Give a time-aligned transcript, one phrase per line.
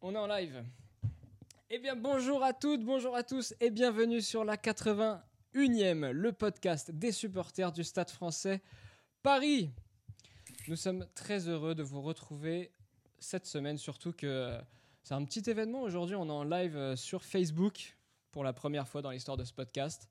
[0.00, 0.64] On est en live.
[1.70, 6.90] Eh bien, bonjour à toutes, bonjour à tous et bienvenue sur la 81e, le podcast
[6.90, 8.62] des supporters du Stade français
[9.22, 9.70] Paris.
[10.68, 12.72] Nous sommes très heureux de vous retrouver
[13.18, 14.58] cette semaine, surtout que
[15.02, 15.82] c'est un petit événement.
[15.82, 17.96] Aujourd'hui, on est en live euh, sur Facebook
[18.30, 20.08] pour la première fois dans l'histoire de ce podcast.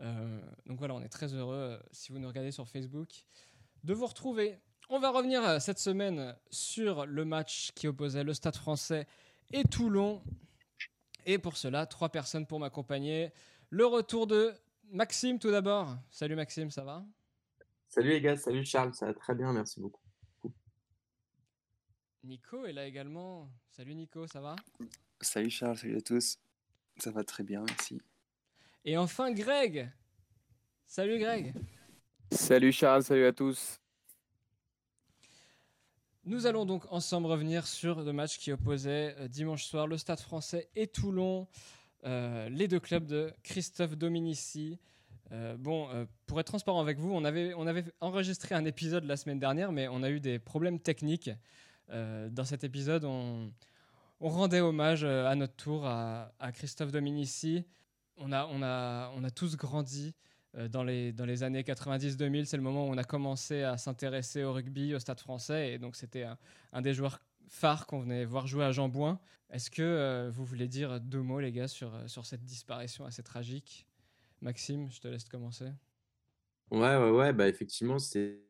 [0.00, 3.08] Euh, donc voilà, on est très heureux, euh, si vous nous regardez sur Facebook,
[3.84, 4.58] de vous retrouver.
[4.88, 9.06] On va revenir euh, cette semaine sur le match qui opposait le Stade français
[9.52, 10.22] et Toulon.
[11.24, 13.32] Et pour cela, trois personnes pour m'accompagner.
[13.70, 14.54] Le retour de
[14.92, 15.96] Maxime tout d'abord.
[16.10, 17.04] Salut Maxime, ça va?
[17.88, 20.00] Salut les gars, salut Charles, ça va très bien, merci beaucoup.
[22.22, 23.48] Nico est là également.
[23.70, 24.56] Salut Nico, ça va?
[25.20, 26.38] Salut Charles, salut à tous.
[26.98, 28.00] Ça va très bien, merci.
[28.88, 29.90] Et enfin Greg.
[30.86, 31.52] Salut Greg.
[32.30, 33.80] Salut Charles, salut à tous.
[36.24, 40.20] Nous allons donc ensemble revenir sur le match qui opposait euh, dimanche soir le Stade
[40.20, 41.48] français et Toulon,
[42.04, 44.78] euh, les deux clubs de Christophe Dominici.
[45.32, 45.88] Euh, bon,
[46.26, 49.72] pour être transparent avec vous, on avait, on avait enregistré un épisode la semaine dernière,
[49.72, 51.30] mais on a eu des problèmes techniques.
[51.88, 53.52] Dans cet épisode, on,
[54.20, 57.64] on rendait hommage à notre tour à, à Christophe Dominici.
[58.16, 60.14] On a, on, a, on a tous grandi
[60.56, 62.44] euh, dans les, dans les années 90-2000.
[62.44, 65.72] C'est le moment où on a commencé à s'intéresser au rugby, au stade français.
[65.72, 66.26] Et donc, c'était
[66.72, 69.20] un, des joueurs phares qu'on venait voir jouer à Jambouin.
[69.50, 73.04] Est-ce que euh, vous voulez dire deux mots, les gars, sur, euh, sur cette disparition
[73.04, 73.86] assez tragique?
[74.40, 75.72] Maxime, je te laisse commencer.
[76.70, 78.42] Ouais, ouais, ouais, bah effectivement, c'est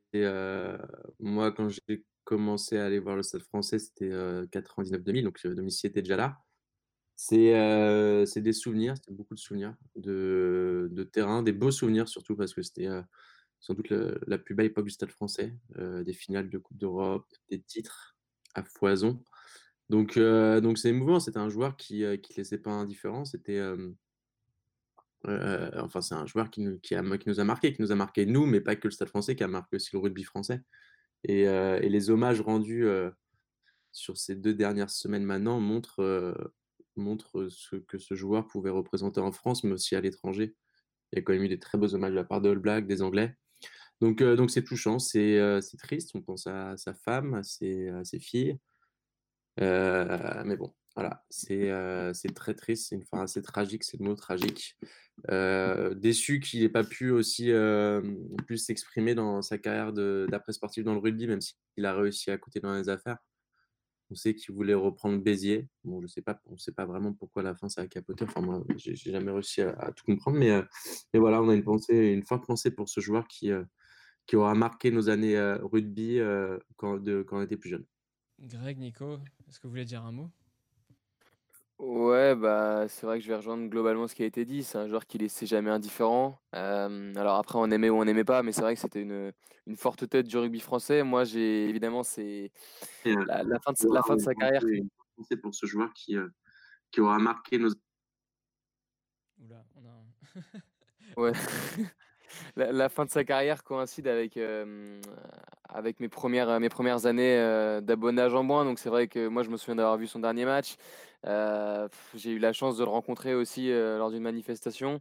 [1.20, 5.86] moi quand j'ai commencé à aller voir le Stade français, c'était euh, 99-2000, donc Dominici
[5.86, 6.38] était déjà là.
[7.16, 12.36] C'est c'est des souvenirs, c'était beaucoup de souvenirs de, de terrain, des beaux souvenirs surtout
[12.36, 12.88] parce que c'était
[13.58, 17.60] sans doute la plus belle époque du Stade français, des finales de Coupe d'Europe, des
[17.60, 18.16] titres
[18.54, 19.22] à foison.
[19.88, 23.62] Donc donc c'est émouvant, c'était un joueur qui qui laissait pas indifférent, c'était
[25.24, 27.96] enfin, c'est un joueur qui nous, qui, a- qui nous a marqué, qui nous a
[27.96, 30.60] marqué nous, mais pas que le Stade français, qui a marqué aussi le rugby français.
[31.24, 31.46] Et,
[31.80, 32.86] les hommages rendus
[33.92, 36.52] sur ces deux dernières semaines maintenant montrent,
[36.96, 40.54] montrent ce que ce joueur pouvait représenter en France, mais aussi à l'étranger.
[41.12, 42.58] Il y a quand même eu des très beaux hommages de la part de All
[42.58, 43.34] Black, des Anglais.
[44.00, 46.10] Donc, donc c'est touchant, c'est euh, triste.
[46.14, 48.58] On pense à sa femme, à ses, filles.
[49.58, 54.76] Mais bon, voilà, c'est très triste, c'est une fin assez tragique, c'est le mot tragique.
[55.96, 57.50] Déçu qu'il n'ait pas pu aussi
[58.46, 62.38] plus s'exprimer dans sa carrière d'après sportif dans le rugby, même s'il a réussi à
[62.38, 63.18] côté dans les affaires.
[64.10, 65.68] On sait qu'il voulait reprendre Béziers.
[65.84, 68.24] Bon, je sais pas, on sait pas vraiment pourquoi la fin ça a capoté.
[68.24, 70.62] Enfin, moi, j'ai jamais réussi à, tout comprendre, mais, euh,
[71.12, 73.64] mais voilà, on a une pensée, une forte pensée pour ce joueur qui, euh,
[74.34, 76.20] aura marqué nos années euh, rugby
[76.76, 77.86] quand, quand on était plus jeune.
[78.38, 79.18] Greg, Nico,
[79.48, 80.30] est-ce que vous voulez dire un mot?
[81.78, 84.62] Ouais, bah c'est vrai que je vais rejoindre globalement ce qui a été dit.
[84.64, 86.40] C'est un joueur qui laissait jamais indifférent.
[86.54, 89.30] Euh, alors après, on aimait ou on n'aimait pas, mais c'est vrai que c'était une,
[89.66, 91.02] une forte tête du rugby français.
[91.02, 92.50] Moi, j'ai évidemment, c'est
[93.04, 94.62] la, la fin de, la fin de sa carrière.
[94.66, 96.28] Une pensée pour ce joueur qui, euh,
[96.90, 97.70] qui aura marqué nos
[99.42, 100.42] Oula, on a un...
[101.16, 101.32] Ouais.
[102.56, 105.00] La, la fin de sa carrière coïncide avec, euh,
[105.68, 108.64] avec mes premières, mes premières années euh, d'abonné à Jambouin.
[108.64, 110.74] Donc c'est vrai que moi, je me souviens d'avoir vu son dernier match.
[111.26, 115.00] Euh, j'ai eu la chance de le rencontrer aussi euh, lors d'une manifestation.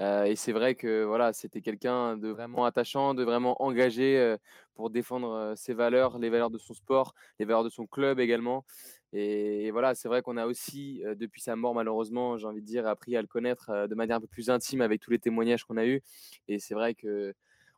[0.00, 4.36] Euh, et c'est vrai que voilà, c'était quelqu'un de vraiment attachant, de vraiment engagé
[4.74, 8.64] pour défendre ses valeurs, les valeurs de son sport, les valeurs de son club également.
[9.12, 12.86] Et, voilà, c'est vrai qu'on a aussi, depuis sa mort, malheureusement, j'ai envie de dire,
[12.86, 15.76] appris à le connaître de manière un peu plus intime avec tous les témoignages qu'on
[15.76, 16.00] a eus.
[16.48, 17.34] Et c'est vrai que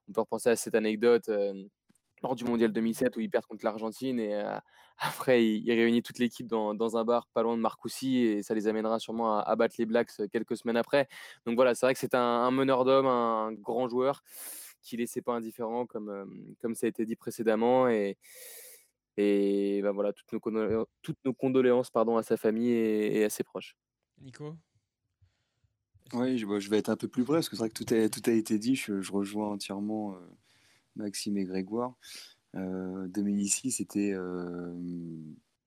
[0.08, 1.30] on peut repenser à cette anecdote
[2.22, 4.56] lors du mondial 2007 où il perd contre l'Argentine et euh,
[4.98, 8.42] après il, il réunit toute l'équipe dans, dans un bar pas loin de Marcoussis et
[8.42, 11.08] ça les amènera sûrement à, à battre les Blacks quelques semaines après.
[11.46, 14.22] Donc voilà, c'est vrai que c'est un, un meneur d'hommes, un, grand joueur
[14.82, 16.24] qui laissait pas indifférent comme, euh,
[16.60, 18.16] comme ça a été dit précédemment et
[19.16, 23.24] et ben voilà, toutes nos, condoléances, toutes nos condoléances pardon, à sa famille et, et
[23.24, 23.76] à ses proches.
[24.20, 24.56] Nico?
[26.12, 27.82] Oui, je, bah, je vais être un peu plus bref parce que c'est vrai que
[27.82, 28.74] tout a, tout a été dit.
[28.76, 30.18] Je, je rejoins entièrement euh,
[30.96, 31.96] Maxime et Grégoire.
[32.54, 34.74] Euh, Dominici, c'était euh,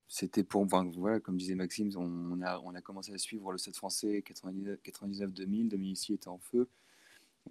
[0.08, 5.68] c'était pour, voilà, comme disait Maxime, on a, commencé à suivre le Stade français 99-2000.
[5.68, 6.70] Dominici était en feu.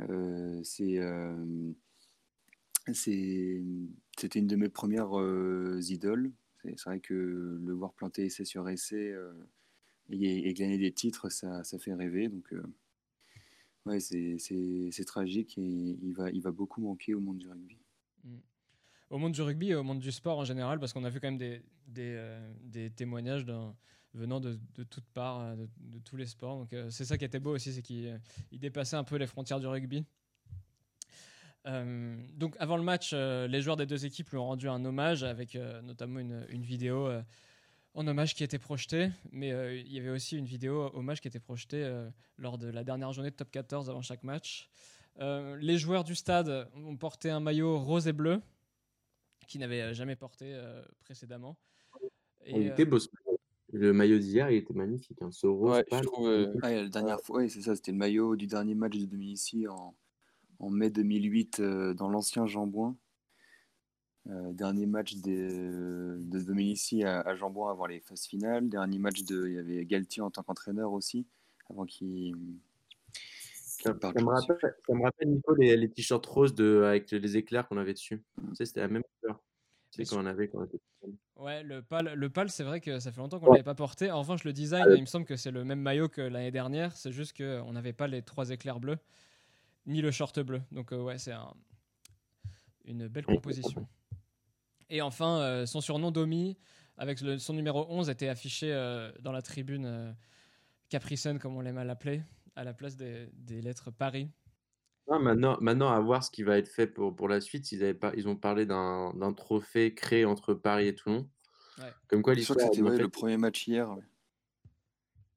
[0.01, 1.73] Euh, euh,
[2.93, 3.63] c'est-
[4.19, 5.13] c'était une de mes premières
[5.81, 6.33] idoles.
[6.65, 9.15] C'est vrai que le voir planter essai sur essai
[10.11, 12.29] et, et gagner des titres, ça, ça fait rêver.
[12.29, 12.53] Donc,
[13.87, 15.63] Ouais, c'est tragique et
[16.03, 17.79] il va, il va beaucoup manquer au monde du rugby.
[18.25, 18.39] Mm.
[19.11, 21.21] Au monde du rugby et au monde du sport en général, parce qu'on a vu
[21.21, 23.47] quand même des, des, euh, des témoignages
[24.13, 26.59] venant de, de toutes parts, euh, de, tous les sports.
[26.59, 28.21] Donc c'est ça qui était beau aussi, c'est qu'il
[28.53, 30.05] dépassait un peu les frontières du rugby.
[31.65, 35.57] donc avant le match, les joueurs des deux équipes lui ont rendu un hommage avec
[35.85, 37.09] notamment une, une vidéo
[37.97, 41.29] en hommage qui était projeté, mais euh, il y avait aussi une vidéo hommage qui
[41.29, 44.69] était projetée euh, lors de la dernière journée de top 14 avant chaque match.
[45.19, 48.43] Euh, les joueurs du stade ont porté un maillot rose et bleu
[49.49, 50.55] qui n'avaient jamais porté
[51.05, 51.57] précédemment.
[52.45, 52.99] Et, il était beau.
[53.73, 55.23] Le maillot d'hier, il était magnifique.
[55.23, 55.31] Hein.
[55.31, 59.67] Ce rose la dernière fois, c'est ça, c'était le maillot du dernier match de Dominici
[59.69, 59.97] en,
[60.59, 61.63] en mai 2008
[61.97, 62.97] dans l'ancien Jambouin.
[64.29, 68.69] Euh, dernier match de, de Dominici à, à Jambon avant les phases finales.
[68.69, 69.47] Dernier match de.
[69.47, 71.27] Il y avait Galtier en tant qu'entraîneur aussi,
[71.71, 72.35] avant qu'il.
[73.53, 77.69] ça, me rappelle, ça me rappelle, Nico, les, les t-shirts roses de, avec les éclairs
[77.69, 78.25] qu'on avait dessus.
[78.37, 78.49] Mm.
[78.49, 79.41] Tu sais, c'était la même couleur.
[79.91, 80.81] C'est quand on avait quand on était
[81.37, 83.75] Ouais, le pal, le pal c'est vrai que ça fait longtemps qu'on ne l'avait pas
[83.75, 84.11] porté.
[84.11, 86.51] En revanche, le design, ah, il me semble que c'est le même maillot que l'année
[86.51, 86.97] dernière.
[86.97, 88.99] C'est juste qu'on n'avait pas les trois éclairs bleus,
[89.87, 90.63] ni le short bleu.
[90.73, 91.55] Donc, euh, ouais, c'est un,
[92.87, 93.87] une belle composition.
[94.89, 96.57] Et enfin, euh, son surnom Domi,
[96.97, 100.13] avec son numéro 11, était affiché euh, dans la tribune euh,
[100.89, 102.23] Capricène, comme on l'aime à l'appeler,
[102.55, 104.31] à la place des, lettres Paris.
[105.09, 107.73] maintenant, maintenant, à voir ce qui va être fait pour, pour la suite.
[107.73, 111.29] Ils, avaient pas, ils ont parlé d'un trophée créé entre Paris et Toulon.
[112.09, 112.59] Comme quoi l'histoire.
[112.61, 113.95] C'était le premier match hier.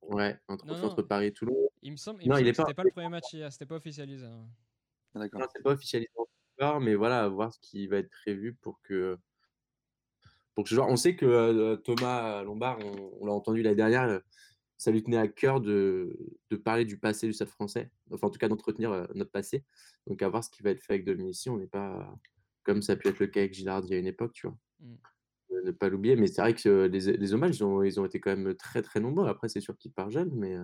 [0.03, 1.55] Ouais, entre, Paris et Toulon.
[1.81, 2.83] Il me semble, non, il c'était pas...
[2.83, 4.25] le premier match hier, c'était pas officialisé.
[4.25, 4.47] Hein.
[5.13, 5.43] Ah, d'accord.
[5.53, 6.11] c'est pas officialisé
[6.57, 9.17] encore, mais voilà, à voir ce qui va être prévu pour que
[10.79, 12.79] on sait que euh, Thomas Lombard,
[13.19, 14.19] on, l'a entendu l'année dernière, euh,
[14.77, 16.17] ça lui tenait à cœur de,
[16.63, 19.63] parler du passé du Stade français, enfin en tout cas d'entretenir euh, notre passé.
[20.07, 22.15] Donc à voir ce qui va être fait avec Dominici, on n'est pas
[22.63, 24.47] comme ça a pu être le cas avec Gillard il y a une époque, tu
[24.47, 24.57] vois.
[24.81, 24.95] Mmh.
[25.65, 28.35] Ne pas l'oublier, mais c'est vrai que les, hommages, ils ont, ils ont, été quand
[28.35, 29.27] même très très nombreux.
[29.27, 30.55] Après, c'est sûr qu'il part jeune, mais,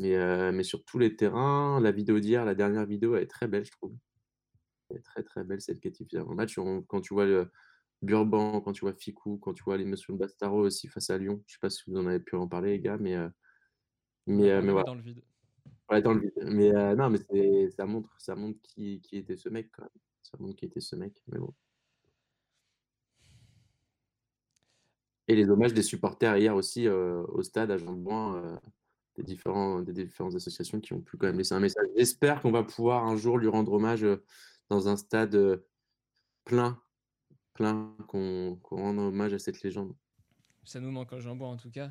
[0.00, 3.46] mais, mais sur tous les terrains, la vidéo d'hier, la dernière vidéo, elle est très
[3.46, 3.94] belle, je trouve.
[4.90, 6.28] Elle est très très belle cette qualification.
[6.28, 7.50] En match, quand tu vois le,
[8.02, 11.42] Burban, quand tu vois Ficou, quand tu vois l'émotion de Bastaro aussi face à Lyon.
[11.46, 13.28] Je sais pas si vous en avez pu en parler, les gars, mais, euh,
[14.26, 14.86] mais, euh, mais voilà.
[14.86, 15.22] Dans le vide.
[15.90, 16.32] Ouais, dans le vide.
[16.44, 19.90] Mais euh, non, mais ça montre, ça montre qui, qui, était ce mec, quand même.
[20.22, 21.52] Ça montre qui était ce mec, mais bon.
[25.26, 28.58] Et les hommages des supporters hier aussi au stade à Jean-Bouin,
[29.16, 31.86] des, différents, des différentes associations qui ont pu quand même laisser un message.
[31.96, 34.06] J'espère qu'on va pouvoir un jour lui rendre hommage
[34.70, 35.62] dans un stade
[36.44, 36.80] plein
[38.06, 39.94] qu'on rende hommage à cette légende.
[40.64, 41.90] Ça nous manque en jambon en tout cas.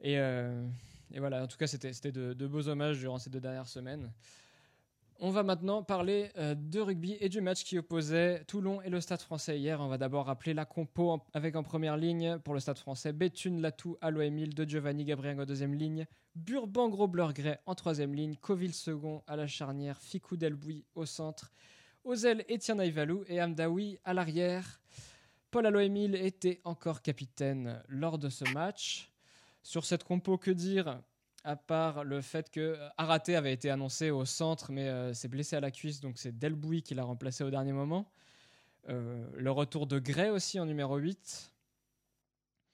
[0.00, 0.66] Et, euh,
[1.12, 4.12] et voilà, en tout cas, c'était de, beaux hommages durant ces deux dernières semaines.
[5.20, 9.00] On va maintenant parler euh, de rugby et du match qui opposait Toulon et le
[9.00, 9.80] Stade français hier.
[9.80, 13.60] On va d'abord rappeler la compo avec en première ligne pour le Stade français Béthune,
[13.60, 16.04] Latou, Alo Emile, De Giovanni, Gabriel en deuxième ligne,
[16.34, 21.52] Burban, Grobler, Gray en troisième ligne, Coville second à la charnière, Ficou Delbouy au centre
[22.12, 24.80] ailes, Etienne Aïvalou et Amdaoui à l'arrière.
[25.50, 29.10] Paul Aloemil était encore capitaine lors de ce match.
[29.62, 31.00] Sur cette compo, que dire
[31.44, 35.56] à part le fait que Araté avait été annoncé au centre, mais euh, s'est blessé
[35.56, 38.10] à la cuisse, donc c'est Delbouy qui l'a remplacé au dernier moment.
[38.88, 41.52] Euh, le retour de Gray aussi en numéro 8.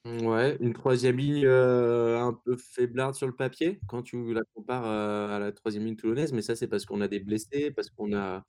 [0.07, 4.87] Ouais, une troisième ligne euh, un peu faiblarde sur le papier quand tu la compares
[4.87, 8.15] à la troisième ligne toulonnaise, mais ça c'est parce qu'on a des blessés, parce qu'on
[8.17, 8.47] a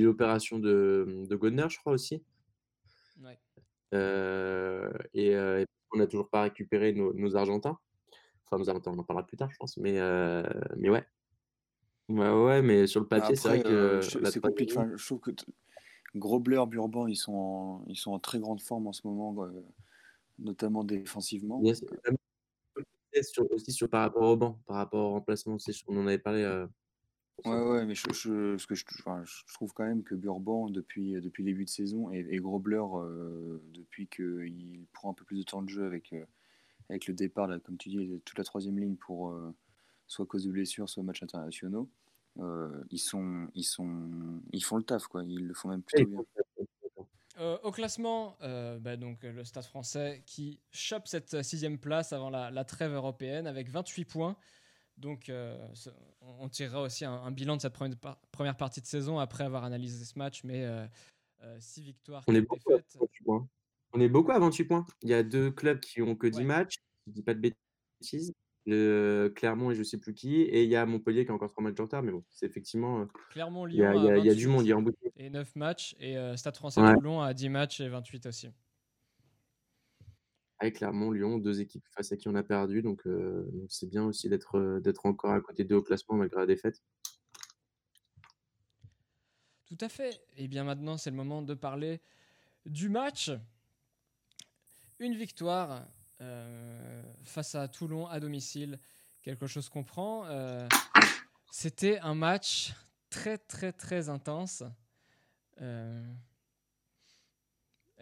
[0.00, 2.22] l'opération de, de Godner, je crois aussi.
[3.94, 5.36] Euh, et,
[5.94, 7.78] on n'a toujours pas récupéré nos, Argentins.
[8.46, 9.76] Enfin, nos Argentins, on en parlera plus tard, je pense.
[9.76, 10.42] Mais, euh,
[10.76, 11.04] mais ouais.
[12.08, 12.30] ouais.
[12.30, 13.68] Ouais, mais sur le papier, c'est vrai que.
[13.68, 14.74] Euh, c'est compliqué.
[14.96, 15.30] je trouve que
[16.14, 19.46] Grobler, Burban, ils sont, en, ils sont en très grande forme en ce moment,
[20.38, 21.60] notamment défensivement.
[21.62, 21.82] Yes.
[23.50, 25.56] aussi sur, par rapport au banc, par rapport au remplacement.
[25.88, 26.66] On en avait parlé
[27.44, 31.12] Ouais, ouais, mais je, je, ce que je, je trouve quand même que Burban, depuis,
[31.12, 35.38] depuis le début de saison, et, et Grobler, euh, depuis qu'il prend un peu plus
[35.38, 36.24] de temps de jeu avec, euh,
[36.88, 39.52] avec le départ, là, comme tu dis, toute la troisième ligne pour euh,
[40.06, 41.88] soit cause de blessure, soit matchs internationaux,
[42.90, 45.24] ils, sont, ils, sont, ils font le taf, quoi.
[45.24, 47.58] Ils le font même plutôt bien.
[47.62, 52.64] au classement, bah, donc, le Stade français qui chope cette sixième place avant la, la
[52.64, 54.36] trêve européenne avec 28 points.
[54.96, 55.56] Donc, euh,
[56.20, 60.18] on tirera aussi un, bilan de cette première, partie de saison après avoir analysé ce
[60.18, 60.86] match, mais euh,
[61.42, 62.22] euh, six victoires.
[62.28, 62.70] On est, beaucoup
[63.94, 64.86] on est beaucoup à 28 points.
[65.02, 67.40] Il y a deux clubs qui ont que 10 matchs, je ne dis pas de
[67.40, 68.32] bêtises.
[69.34, 70.36] Clermont et je sais plus qui.
[70.42, 72.02] Et il y a Montpellier qui a encore trois matchs de retard.
[72.02, 73.06] Mais bon, c'est effectivement.
[73.30, 74.72] Clermont, Il y a, Lyon y a a- y a du 28 monde, il y
[74.72, 75.12] a embouteillé.
[75.16, 75.96] et 9 matchs.
[75.98, 76.94] Et euh, Stade français Ouais.
[76.94, 78.48] Toulon a 10 matchs et 28 aussi.
[80.62, 82.82] Avec Clermont, Lyon, deux équipes face à qui on a perdu.
[82.82, 86.38] Donc, euh, c'est bien aussi d'être euh, d'être encore à côté d'eux au classement malgré
[86.38, 86.80] la défaite.
[89.66, 90.22] Tout à fait.
[90.36, 92.00] Et bien maintenant, c'est le moment de parler
[92.64, 93.32] du match.
[95.00, 95.84] Une victoire
[96.20, 98.78] euh, face à Toulon à domicile.
[99.20, 100.28] Quelque chose qu'on prend.
[101.50, 102.72] C'était un match
[103.10, 104.62] très très très intense.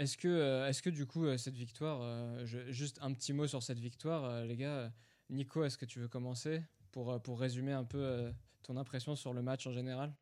[0.00, 3.46] Est-ce que, euh, est-ce que du coup euh, cette victoire, euh, juste un petit mot
[3.46, 4.90] sur cette victoire, les gars.
[5.28, 9.42] Nico, est-ce que tu veux commencer pour, pour résumer un peu ton impression sur le
[9.42, 10.14] match en général?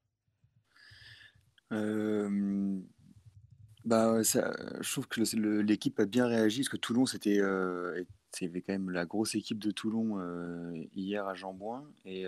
[3.84, 5.20] Bah, je trouve que
[5.60, 8.04] l'équipe a bien réagi parce que Toulon, c'était, euh,
[8.40, 12.26] quand même la grosse équipe de Toulon hier à Jambouin et,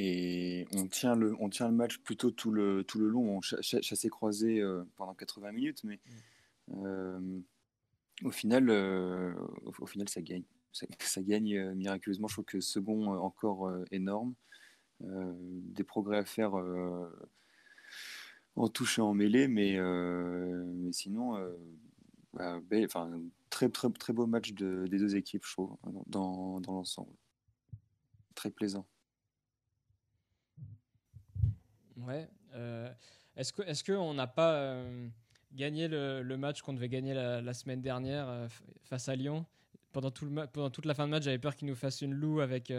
[0.00, 3.38] et on tient le, on tient le match plutôt tout le, tout le long.
[3.38, 5.98] On cha- cha- chassé croisé euh, pendant 80 minutes, mais
[6.74, 7.40] euh,
[8.22, 10.44] au final, euh, au, final, ça gagne.
[10.72, 12.28] Ça, ça gagne miraculeusement.
[12.28, 14.34] Je trouve que second encore énorme.
[15.02, 16.54] Euh, des progrès à faire
[18.56, 21.36] en touche et en mêlée, mais, mais sinon,
[22.34, 22.88] bah, belle-
[23.50, 25.76] très, très, très beau match de- des deux équipes, je trouve,
[26.06, 27.12] dans, dans l'ensemble.
[28.34, 28.86] Très plaisant.
[32.06, 32.28] Ouais.
[32.54, 32.92] euh,
[33.36, 35.08] est-ce que est-ce qu'on n'a pas euh,
[35.52, 38.48] gagné le, match qu'on devait gagner la, semaine dernière euh,
[38.82, 39.46] face à Lyon?
[39.92, 42.70] Pendant, toute la fin de match, j'avais peur qu'ils nous fassent une loue avec,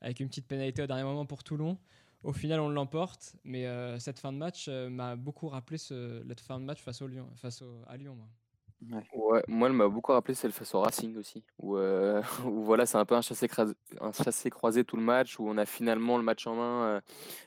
[0.00, 1.76] avec une petite pénalité au dernier moment pour Toulon.
[2.22, 3.66] Au final, on l'emporte, mais
[3.98, 7.62] cette fin de match m'a beaucoup rappelé ce, cette fin de match face, Lyon, face
[7.88, 8.16] à Lyon.
[9.14, 12.84] Ouais, moi, elle m'a beaucoup rappelé celle face au Racing aussi, où, euh, où voilà,
[12.84, 15.64] c'est un peu un chassé, crasé- un chassé croisé tout le match, où on a
[15.64, 17.00] finalement le match en main euh,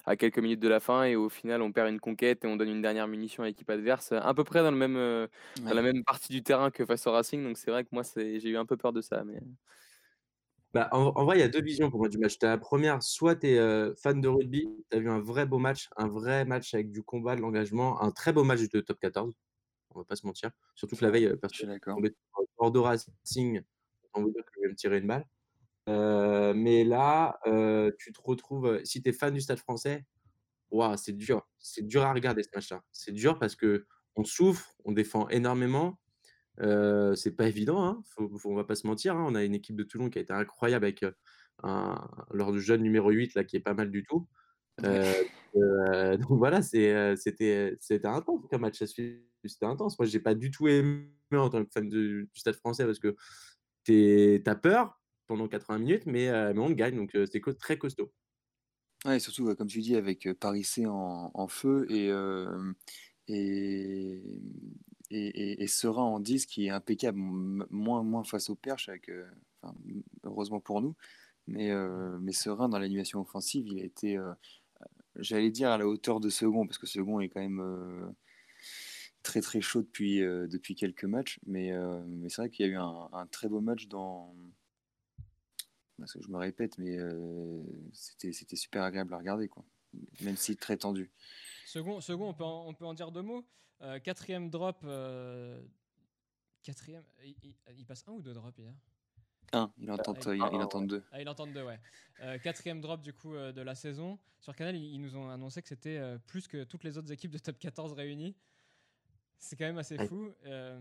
[0.05, 2.55] à quelques minutes de la fin, et au final, on perd une conquête et on
[2.55, 5.74] donne une dernière munition à l'équipe adverse, à peu près dans, le même, euh, dans
[5.74, 8.50] la même partie du terrain que face au Racing, donc c'est vrai que moi, j'ai
[8.50, 9.24] eu un peu peur de ça.
[9.24, 9.39] Mais...
[10.74, 12.38] Bah, en, en vrai, il y a deux visions pour moi du match.
[12.39, 15.60] T'as la première, soit tu es fan de rugby, tu as vu un vrai beau
[15.60, 19.00] match, un vrai match avec du combat, de l'engagement, un très beau match de top
[19.00, 19.34] 14,
[19.97, 20.51] on va pas se mentir.
[20.75, 21.95] Surtout que la veille, euh, personne d'accord.
[21.95, 23.61] tombé sur Bordeaux Racing,
[24.13, 25.25] on veut dire que je vais me tirer une balle.
[25.89, 30.05] Euh, mais là, euh, tu te retrouves, euh, si tu es fan du Stade français,
[30.71, 31.47] waouh, c'est dur.
[31.59, 32.81] C'est dur à regarder ce match-là.
[32.91, 33.85] C'est dur parce que
[34.15, 35.99] on souffre, on défend énormément.
[36.61, 38.03] Euh, c'est pas évident, hein.
[38.15, 39.15] Faut, faut- on va pas se mentir.
[39.15, 39.25] hein.
[39.27, 41.11] On a une équipe de Toulon qui a été incroyable avec euh,
[41.63, 44.27] un, leur jeune numéro 8 là, qui est pas mal du tout.
[44.83, 45.13] Euh,
[45.55, 48.81] euh, donc voilà, euh, c'était intense comme match.
[48.81, 49.19] à suivre.
[49.47, 49.97] C'était intense.
[49.99, 53.15] Moi, j'ai pas du tout aimé en tant que fan du Stade français parce que
[54.39, 56.95] t'as peur pendant 80 minutes, mais, euh, mais on gagne.
[56.95, 58.11] Donc euh, c'est très costaud.
[59.05, 62.73] Ouais, et surtout, comme tu dis, avec euh, Paris C en, feu et, euh,
[63.27, 64.21] et,
[65.11, 69.09] et, et- et Serein en 10 qui est impeccable, moins, moins face au perche, avec,
[69.09, 69.25] euh,
[70.23, 70.95] heureusement pour nous,
[71.45, 71.71] mais,
[72.19, 74.19] mais dans l'animation offensive, il a été,
[75.15, 78.13] j'allais dire, à la hauteur de Second, parce que Second est quand même
[79.27, 82.69] très très chaud depuis, euh, depuis quelques matchs, mais, euh, mais c'est vrai qu'il y
[82.69, 84.34] a eu un, un très beau match dans
[86.00, 89.65] parce que je me répète, mais euh, c'était super agréable à regarder, quoi.
[90.22, 91.12] Même si très tendu.
[91.65, 93.46] Second, second on, peut en, on peut en dire deux mots.
[93.81, 94.86] Euh, quatrième drop.
[96.63, 97.03] quatrième.
[97.24, 98.74] Il, il- il passe un ou deux drops hier?
[99.53, 101.03] Un, il entend, il, il deux.
[101.12, 101.79] Ah, il entend deux, ouais.
[102.22, 104.19] Euh, quatrième drop du coup euh, de la saison.
[104.39, 107.12] Sur Canal, ils, ils nous ont annoncé que c'était euh, plus que toutes les autres
[107.12, 108.36] équipes de top 14 réunies.
[109.39, 110.29] C'est quand même assez fou.
[110.46, 110.79] Euh,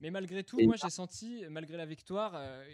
[0.00, 2.64] mais malgré tout, moi j'ai senti, malgré la victoire, euh,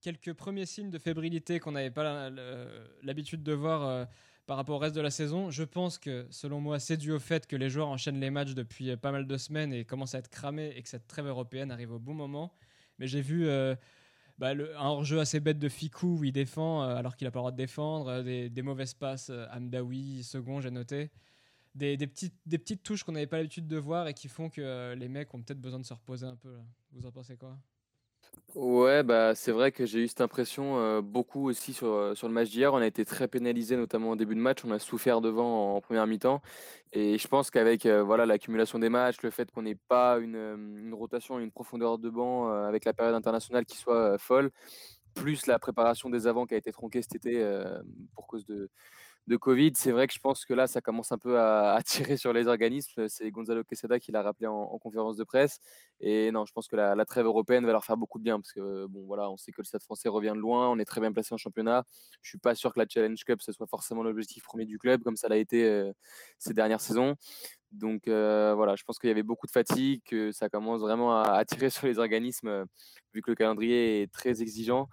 [0.00, 2.30] quelques premiers signes de fébrilité qu'on n'avait pas
[3.02, 4.04] l'habitude de voir euh,
[4.46, 5.50] par rapport au reste de la saison.
[5.50, 8.54] Je pense que, selon moi, c'est dû au fait que les joueurs enchaînent les matchs
[8.54, 11.70] depuis pas mal de semaines et commencent à être cramés et que cette trêve européenne
[11.70, 12.52] arrive au bon moment.
[12.98, 13.46] Mais j'ai vu
[14.38, 17.38] bah, le- un hors-jeu assez bête de Fikou où il défend alors qu'il n'a pas
[17.38, 21.10] le droit de défendre, des, des mauvaises passes, Amdawi, second, j'ai noté.
[21.74, 25.08] Des, petites, touches qu'on n'avait pas l'habitude de voir et qui font que euh, les
[25.08, 26.54] mecs ont peut-être besoin de se reposer un peu.
[26.92, 27.56] Vous en pensez quoi?
[28.54, 32.28] Ouais, bah, c'est vrai que j'ai eu cette impression euh, beaucoup aussi sur, euh, sur
[32.28, 32.74] le match d'hier.
[32.74, 34.58] On a été très pénalisé, notamment au début de match.
[34.66, 36.42] On a souffert devant en, première mi-temps.
[36.92, 40.36] Et je pense qu'avec voilà, l'accumulation des matchs, le fait qu'on n'ait pas une,
[40.76, 44.50] une rotation une profondeur de banc avec la période internationale qui soit folle,
[45.14, 47.42] plus la préparation des avants qui a été tronquée cet été
[48.14, 48.68] pour cause de,
[49.26, 49.72] de Covid.
[49.76, 52.46] C'est vrai que je pense que là, ça commence un peu à, tirer sur les
[52.46, 53.08] organismes.
[53.08, 55.60] C'est Gonzalo Quesada qui l'a rappelé en, conférence de presse.
[56.00, 58.52] Et non, je pense que la, trêve européenne va leur faire beaucoup de bien parce
[58.52, 61.00] que bon, voilà, on sait que le Stade Français revient de loin, on est très
[61.00, 61.84] bien placé en championnat.
[62.20, 65.02] Je suis pas sûr que la Challenge Cup ce soit forcément l'objectif premier du club
[65.02, 65.92] comme ça l'a été euh,
[66.38, 67.16] ces dernières saisons.
[67.70, 71.22] Donc euh, voilà, je pense qu'il y avait beaucoup de fatigue, que ça commence vraiment
[71.22, 72.64] à, tirer sur les organismes euh,
[73.14, 74.88] vu que le calendrier est très exigeant.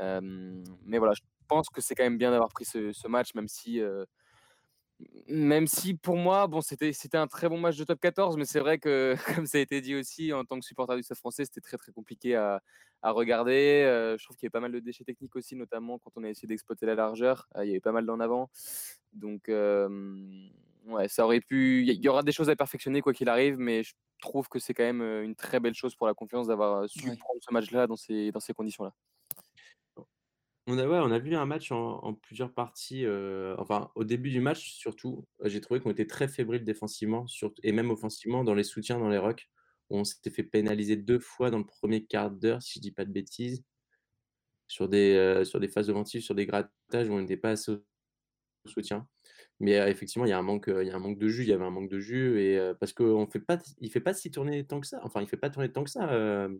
[0.00, 3.80] mais voilà, je pense que c'est quand même bien d'avoir pris ce, match, même si,
[3.80, 4.04] euh,
[5.28, 8.44] même si pour moi, bon, c'était, c'était un très bon match de top 14, mais
[8.44, 9.14] c'est vrai que,
[9.44, 11.76] comme ça a été dit aussi, en tant que supporter du Stade français, c'était très
[11.76, 12.62] très compliqué à,
[13.02, 13.84] à regarder.
[13.86, 16.24] Euh, je trouve qu'il y avait pas mal de déchets techniques aussi, notamment quand on
[16.24, 17.48] a essayé d'exploiter la largeur.
[17.56, 18.50] Euh, il y avait pas mal d'en avant.
[19.12, 21.84] Donc, ouais, ça aurait pu.
[21.86, 24.74] Il y aura des choses à perfectionner quoi qu'il arrive, mais je trouve que c'est
[24.74, 27.96] quand même une très belle chose pour la confiance d'avoir su prendre ce match-là dans
[27.96, 28.92] ces, dans ces conditions-là.
[30.70, 33.06] On a, vu un match en, plusieurs parties.
[33.06, 37.24] Euh, enfin, au début du match, surtout, euh, j'ai trouvé qu'on était très fébrile défensivement
[37.62, 39.48] et même offensivement dans les soutiens, dans les rocks.
[39.88, 43.06] On s'était fait pénaliser deux fois dans le premier quart d'heure, si je dis pas
[43.06, 43.64] de bêtises,
[44.66, 49.08] sur des, euh, phases offensives, sur des grattages où on n'était pas assez au soutien.
[49.60, 51.44] Mais effectivement, il y, a un manque, il y a un manque de jus.
[51.44, 54.12] Il y avait un manque de jus et, parce qu'il fait pas, il fait pas
[54.12, 55.00] si tourner tant que ça.
[55.02, 56.54] Enfin, il fait pas tourner tant que ça, euh,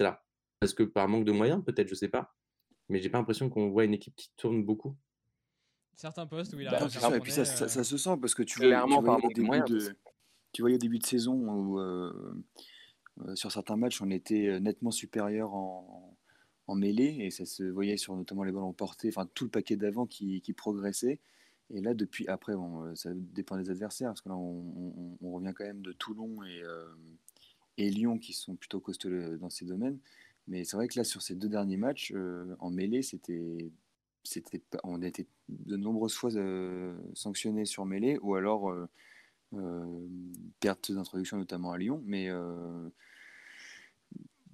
[0.00, 0.24] là
[0.60, 2.34] Parce que par manque de moyens, peut-être, je sais pas
[2.88, 4.96] mais j'ai pas l'impression qu'on voit une équipe qui tourne beaucoup.
[5.94, 8.42] Certains postes où il a bah, ça, et puis ça, ça, se sent parce que
[8.42, 9.96] tu vois, tu voyais, au début de,
[10.52, 12.42] tu voyais au début de saison où euh,
[13.20, 16.16] euh, sur certains matchs on était euh, nettement supérieur en,
[16.66, 19.76] en, mêlée et ça se voyait sur notamment les ballons portés, enfin tout le paquet
[19.76, 21.20] d'avant qui, qui, progressait.
[21.70, 25.52] Et là, depuis après, bon, ça dépend des adversaires parce que là on, on, revient
[25.54, 26.62] quand même de Toulon et,
[27.78, 29.98] et Lyon qui sont plutôt costauds dans ces domaines.
[30.48, 33.70] Mais c'est vrai que là, sur ces deux derniers matchs, euh, en mêlée, c'était,
[34.24, 38.70] c'était, on a été de nombreuses fois euh, sanctionnés sur mêlée, ou alors
[39.52, 40.08] euh,
[40.60, 42.02] perte d'introduction, notamment à Lyon.
[42.06, 42.28] Mais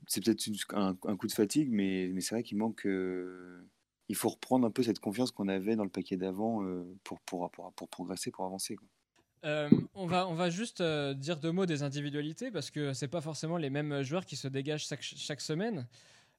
[0.07, 2.87] c'est peut-être un, coup de fatigue, mais, mais c'est vrai qu'il manque.
[2.87, 6.63] il faut reprendre un peu cette confiance qu'on avait dans le paquet d'avant
[7.05, 8.77] pour, pour, pour, pour, progresser, pour avancer.
[8.77, 8.89] Quoi.
[9.45, 13.09] Euh, on, va, on va juste euh, dire deux mots des individualités parce que c'est
[13.09, 15.87] pas forcément les mêmes joueurs qui se dégagent chaque, semaine.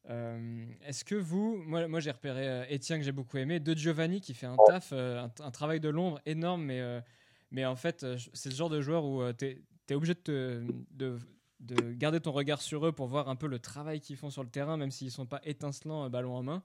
[0.10, 4.34] Euh, est-ce que vous, moi, j'ai repéré Etienne que j'ai beaucoup aimé, De Giovanni qui
[4.34, 7.02] fait un taf, un, travail de l'ombre énorme, mais,
[7.52, 9.46] mais en fait c'est ce genre de joueur où tu
[9.90, 11.18] es, obligé de, de,
[11.60, 14.44] de, garder ton regard sur eux pour voir un peu le travail qu'ils font sur
[14.44, 16.64] le terrain, même s'ils sont pas étincelants ballon en main.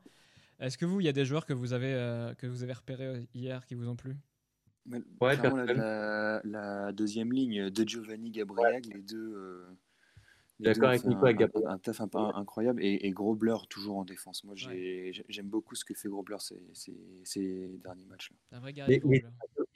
[0.61, 3.29] Est-ce que vous, il y a des joueurs que vous avez, que vous avez repérés
[3.35, 4.17] hier qui vous ont plu?
[5.21, 9.35] Ouais, la, la, deuxième ligne de Giovanni Gabriel, les deux.
[9.35, 9.65] Euh,
[10.61, 11.35] D'accord avec Nico un,
[11.69, 14.45] un, taf un peu incroyable et, gros Grobler toujours en défense.
[14.45, 18.33] Moi, j'aime beaucoup ce que fait Grobler ces, ces, ces derniers matchs.
[18.53, 18.61] Là.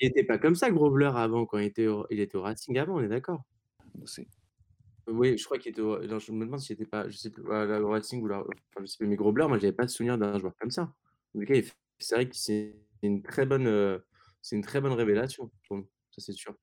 [0.00, 2.78] Il n'était pas comme ça, Grobler, avant, quand il était au, il était au Racing
[2.78, 3.42] avant, on est d'accord?
[5.08, 7.42] Oui, je crois qu'il était au, je me demande s'il n'était pas, je sais plus,
[7.42, 10.16] au Racing ou là, enfin, je sais plus, mais Grobler, moi, j'avais pas de souvenir
[10.16, 10.94] d'un joueur comme ça.
[11.34, 11.54] En tout cas,
[11.98, 13.66] c'est vrai que c'est une très bonne.
[13.66, 13.98] Euh,
[14.42, 16.54] c'est une très bonne révélation ça c'est sûr.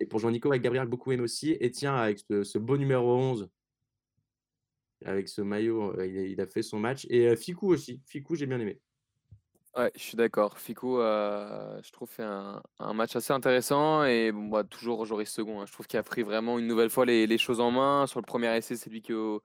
[0.00, 1.56] Et pour Jean-Nico, avec Gabriel, beaucoup aimé aussi.
[1.60, 3.50] Et tiens, avec ce, beau numéro 11,
[5.04, 7.06] avec ce maillot, euh, il a, fait son match.
[7.10, 8.00] Et euh, Ficou aussi.
[8.06, 8.80] Ficou, j'ai bien aimé.
[9.76, 10.58] Ouais, je suis d'accord.
[10.58, 15.60] Fico, euh, je trouve, fait un, match assez intéressant et bon, bah, toujours Joris Second.
[15.60, 15.66] Hein.
[15.66, 18.06] Je trouve qu'il a pris vraiment une nouvelle fois les, choses en main.
[18.06, 19.42] Sur le premier essai, c'est lui qui est au,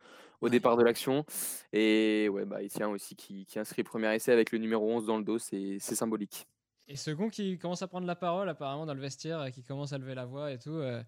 [0.49, 1.25] départ de l'action.
[1.73, 4.89] Et ouais, bah, il tient aussi qui, qui inscrit le premier essai avec le numéro
[4.89, 5.37] 11 dans le dos.
[5.37, 6.47] C'est symbolique.
[6.87, 9.93] Et Second qui commence à prendre la parole apparemment dans le vestiaire, euh, qui commence
[9.93, 11.03] à lever la voix et tout, euh,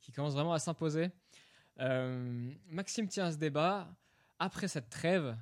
[0.00, 1.10] qui commence vraiment à s'imposer.
[1.78, 3.88] Euh, Maxime tient à ce débat.
[4.38, 5.36] Après cette trêve,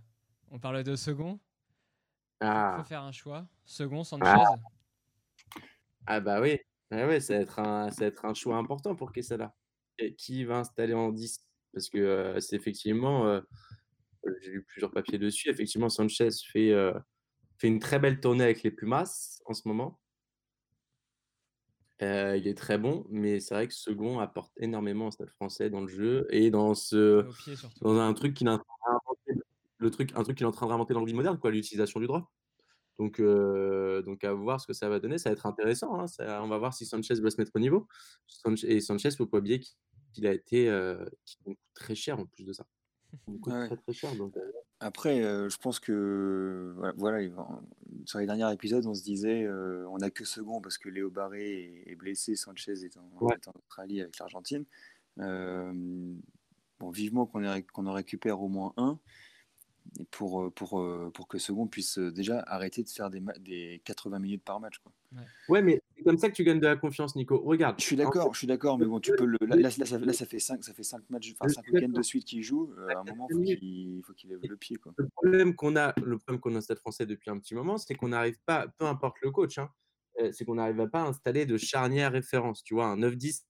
[0.50, 1.40] on parle de Second.
[2.40, 2.74] Il ah.
[2.78, 3.46] faut faire un choix.
[3.64, 4.24] Second, Sanchez.
[4.26, 4.54] Ah,
[6.06, 6.58] ah bah oui.
[6.90, 9.54] Ah ouais, ça, va être un, ça va être un choix important pour Quesada.
[9.98, 13.40] Et qui va installer en 10 Parce que c'est effectivement,
[14.42, 16.72] j'ai lu plusieurs papiers dessus, effectivement Sanchez fait
[17.58, 19.98] fait une très belle tournée avec les Pumas en ce moment.
[22.00, 25.68] Euh, il est très bon, mais c'est vrai que Second apporte énormément au stade français
[25.68, 27.26] dans le jeu et dans ce
[27.80, 28.98] dans un truc qu'il est en train
[29.78, 31.98] le truc un truc qu'il est en train d'inventer dans le vie moderne quoi, l'utilisation
[31.98, 32.30] du droit.
[32.98, 35.98] Donc euh, donc à voir ce que ça va donner, ça va être intéressant.
[36.00, 36.06] Hein,
[36.42, 37.88] on va voir si Sanchez va se mettre au niveau.
[38.62, 39.60] Et Sanchez, faut pas oublier
[40.12, 41.04] qu'il a été euh,
[41.74, 42.64] très cher en plus de ça.
[43.42, 44.14] très très cher.
[44.14, 44.36] Donc,
[44.80, 47.28] après, euh, je pense que voilà,
[48.04, 51.10] sur les derniers épisodes, on se disait euh, on n'a que second parce que Léo
[51.10, 54.64] Barré est, blessé, Sanchez est en, Australie avec l'Argentine.
[55.18, 55.72] Euh,
[56.78, 59.00] bon, vivement qu'on en récupère au moins un.
[60.12, 64.60] pour, pour, pour que Second puisse déjà arrêter de faire des, des 80 minutes par
[64.60, 64.78] match.
[64.78, 64.92] Quoi.
[65.48, 67.38] Ouais, mais comme ça que tu gagnes de la confiance, Nico.
[67.38, 67.78] Regarde.
[67.78, 69.36] Je suis d'accord, je suis d'accord, mais bon, tu peux le.
[69.42, 69.84] Là, ça,
[70.24, 72.72] fait 5 ça fait cinq matchs, enfin 5 week-ends de suite qu'il joue.
[72.88, 74.76] à un moment, il faut qu'il lève le pied.
[74.76, 74.94] Quoi.
[74.96, 77.76] Le problème qu'on a, le problème qu'on a au Stade Français depuis un petit moment,
[77.76, 79.68] c'est qu'on n'arrive pas, peu importe le coach, hein,
[80.32, 82.64] c'est qu'on n'arrive pas à installer de charnière référence.
[82.64, 83.42] Tu vois, un 9-10,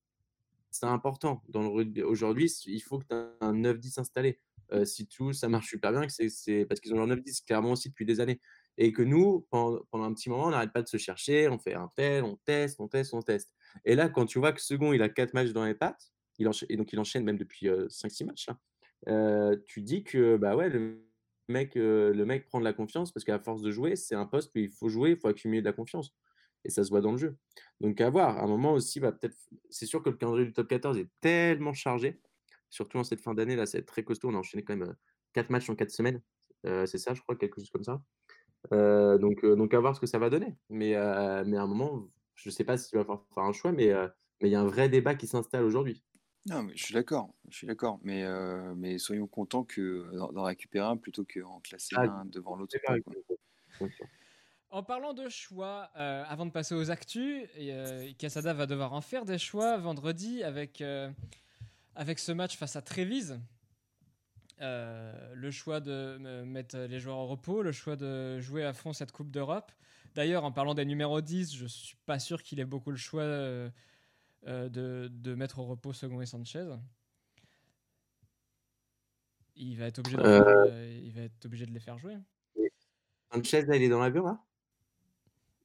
[0.73, 1.45] c'est important.
[1.49, 4.41] Dans le rugby aujourd'hui, il faut que tu aies un 9-10 installé.
[4.83, 8.05] si tout ça marche super bien, c'est parce qu'ils ont leur 9-10 clairement aussi depuis
[8.05, 8.41] des années.
[8.79, 11.75] Et que nous, pendant, un petit moment, on n'arrête pas de se chercher, on fait
[11.75, 13.53] un tel, on teste, on teste, on teste.
[13.85, 16.49] Et là, quand tu vois que second, il a 4 matchs dans les pattes, il
[16.69, 18.47] et donc il enchaîne même depuis 5-6 matchs,
[19.67, 21.05] tu dis que bah ouais, le
[21.49, 24.53] mec, le mec prend de la confiance parce qu'à force de jouer, c'est un poste
[24.55, 26.15] où il faut jouer, il faut accumuler de la confiance
[26.65, 27.37] et ça se voit dans le jeu.
[27.81, 29.37] Donc à voir, à un moment aussi, va peut-être.
[29.71, 32.21] C'est sûr que le calendrier du top 14 est tellement chargé,
[32.71, 34.29] surtout en cette fin d'année, là, c'est très costaud.
[34.29, 34.95] On a enchaîné quand même
[35.33, 36.23] 4 matchs en 4 semaines.
[36.65, 38.01] c'est ça, je crois, quelque chose comme ça.
[38.71, 40.57] Donc, donc à voir ce que ça va donner.
[40.71, 40.95] Mais,
[41.47, 43.93] mais à un moment, je ne sais pas s'il va falloir faire un choix, mais
[44.41, 46.05] mais il y a un vrai débat qui s'installe aujourd'hui.
[46.47, 48.25] Non, mais je suis d'accord, je suis d'accord, mais,
[48.77, 52.77] mais soyons contents que d'en récupérer un plutôt qu'en classer ah, un devant l'autre.
[54.71, 59.01] En parlant de choix, euh, avant de passer aux actus, euh, Casada va devoir en
[59.01, 61.11] faire des choix vendredi avec, euh,
[61.95, 63.41] avec ce match face à Trévise.
[64.61, 69.13] Le choix de mettre les joueurs au repos, le choix de jouer à fond cette
[69.13, 69.73] Coupe d'Europe.
[70.15, 73.25] D'ailleurs, en parlant des numéros 10, je suis pas sûr qu'il ait beaucoup le choix
[73.25, 73.71] de,
[74.47, 76.67] de, mettre au repos Second et Sanchez.
[79.57, 82.17] Il va être obligé de, il va être obligé de les faire jouer.
[83.33, 84.41] Sanchez, il est dans l'avion là?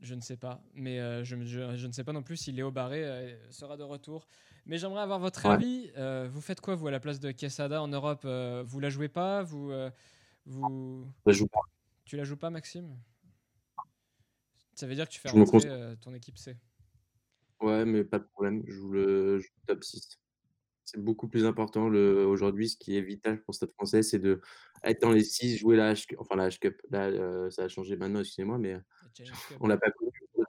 [0.03, 0.61] Je ne sais pas.
[0.75, 3.83] Mais euh, je, je, ne sais pas non plus si Léo Barré euh, sera de
[3.83, 4.27] retour.
[4.65, 5.91] Mais j'aimerais avoir votre avis.
[5.97, 8.25] Euh, vous faites quoi, vous, à la place de Quesada en Europe
[8.65, 9.73] Vous la jouez pas vous,
[10.45, 11.07] vous...
[11.25, 11.61] Je la joue pas.
[12.05, 12.95] Tu la joues pas, Maxime?
[14.75, 15.59] Ça veut dire que tu fais rentrer
[16.01, 16.57] ton équipe C.
[17.61, 18.63] Ouais, mais pas de problème.
[18.67, 20.19] Je joue le, top 6.
[20.85, 22.69] C'est beaucoup plus important aujourd'hui.
[22.69, 24.41] Ce qui est vital pour Stade français, c'est de
[24.83, 26.81] être dans les 6, jouer la H, enfin la H Cup.
[26.89, 28.77] Là, ça a changé maintenant, excusez-moi, mais
[29.59, 29.87] on l'a pas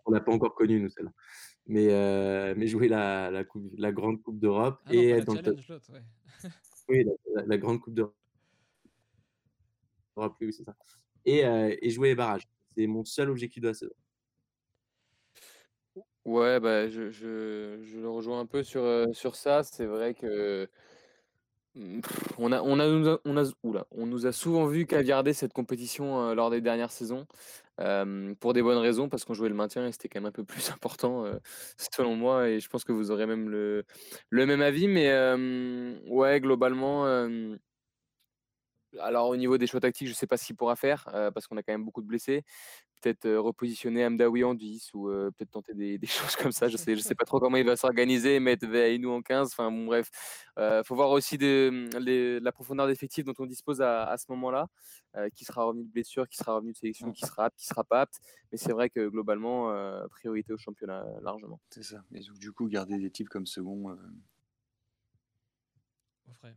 [0.06, 1.12] on l'a pas encore connu nous celle-là.
[1.66, 5.34] Mais euh, mais jouer la, la, coupe, la grande coupe d'Europe ah et être dans
[5.34, 5.40] le
[6.88, 7.06] oui,
[7.46, 8.14] la, grande coupe d'Europe.
[10.40, 10.76] Oui, c'est ça.
[11.24, 12.46] Et, euh, et, jouer les barrages.
[12.76, 13.94] C'est mon seul objectif de la saison.
[16.24, 19.62] Ouais, bah, je, je, je le rejoins un peu sur, euh, sur ça.
[19.62, 20.68] C'est vrai que
[22.38, 26.50] on a, on a, on a, on nous a souvent vu caviarder cette compétition lors
[26.50, 27.26] des dernières saisons,
[28.40, 30.44] pour des bonnes raisons, parce qu'on jouait le maintien et c'était quand même un peu
[30.44, 31.24] plus important,
[31.76, 33.84] selon moi, et je pense que vous aurez même le,
[34.30, 35.10] le même avis, mais
[36.08, 37.04] ouais, globalement,
[39.00, 41.04] alors au niveau des choix tactiques, je ne sais pas ce qu'il pourra faire,
[41.34, 42.44] parce qu'on a quand même beaucoup de blessés
[43.04, 46.68] peut-être repositionner Amdawi en 10 ou peut-être tenter des, des, choses comme ça.
[46.68, 49.52] Je sais, je sais pas trop comment il va s'organiser, mettre Veainou en 15.
[49.52, 50.10] Enfin bon, bref,
[50.56, 54.26] il faut voir aussi de, mmh, la profondeur d'effectifs dont on dispose à, à ce
[54.30, 54.68] moment-là,
[55.34, 57.84] qui sera revenu de blessure, qui sera revenu de sélection, qui sera apte, qui sera
[57.84, 58.20] pas apte.
[58.50, 59.72] Mais c'est vrai que globalement,
[60.10, 61.60] priorité au championnat largement.
[61.70, 62.02] C'est ça.
[62.12, 63.96] Et donc, du coup, garder des types comme second.
[66.26, 66.56] Au frais.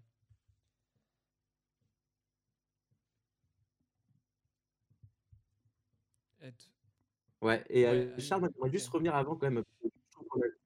[7.41, 7.85] Ouais, et
[8.17, 9.63] Charles, j'aimerais juste revenir avant quand même.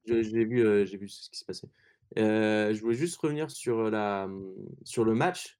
[0.06, 1.68] J'ai vu, j'ai vu ce qui s'est passé.
[2.16, 5.58] je voulais juste revenir sur, la, mmh, sur le match,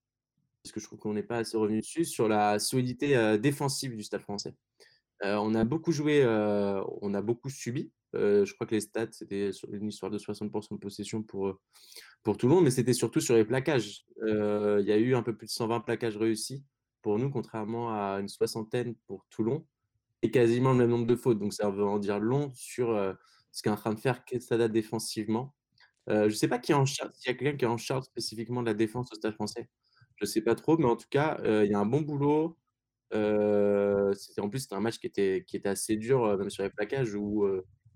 [0.62, 4.02] parce que je trouve qu'on n'est pas assez revenu dessus, sur la solidité défensive du
[4.02, 4.54] Stade français.
[5.22, 7.92] on a beaucoup joué, on a beaucoup subi.
[8.14, 11.60] je crois que les stats, c'était une histoire de 60% de possession pour,
[12.22, 14.06] pour monde, mais c'était surtout sur les plaquages.
[14.26, 16.64] Il y a eu un peu plus de 120 plaquages réussis
[17.02, 19.66] pour nous, contrairement à une soixantaine pour Toulon
[20.22, 21.38] et quasiment le même nombre de fautes.
[21.38, 22.88] Donc ça veut en dire long sur
[23.52, 25.54] ce qu'est en train de faire Quesada défensivement.
[26.08, 27.78] je ne sais pas qui est en charge, s'il y a quelqu'un qui est en
[27.78, 29.68] charge spécifiquement de la défense au Stade français.
[30.16, 32.56] Je ne sais pas trop, mais en tout cas, il y a un bon boulot.
[33.12, 37.14] en plus, c'était un match qui était, qui était assez dur, même sur les plaquages,
[37.14, 37.46] où,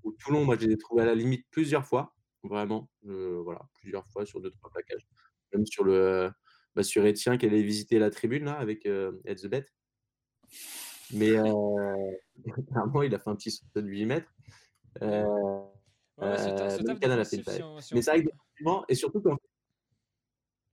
[0.03, 2.15] où Toulon, moi, je les ai trouvés à la limite plusieurs fois.
[2.43, 5.07] Vraiment, voilà, plusieurs fois sur deux, trois plaquages.
[5.53, 6.31] Même sur le
[6.77, 9.67] bah, sur Etienne qui allait visiter la tribune là, avec euh, Bet.
[11.12, 12.12] Mais euh,
[12.71, 14.33] clairement, il a fait un petit saut de 8 mètres.
[15.03, 15.25] Euh,
[16.19, 17.45] ouais, euh, le canal a fait une
[17.92, 18.29] Mais ça arrive
[18.88, 19.37] et surtout quand.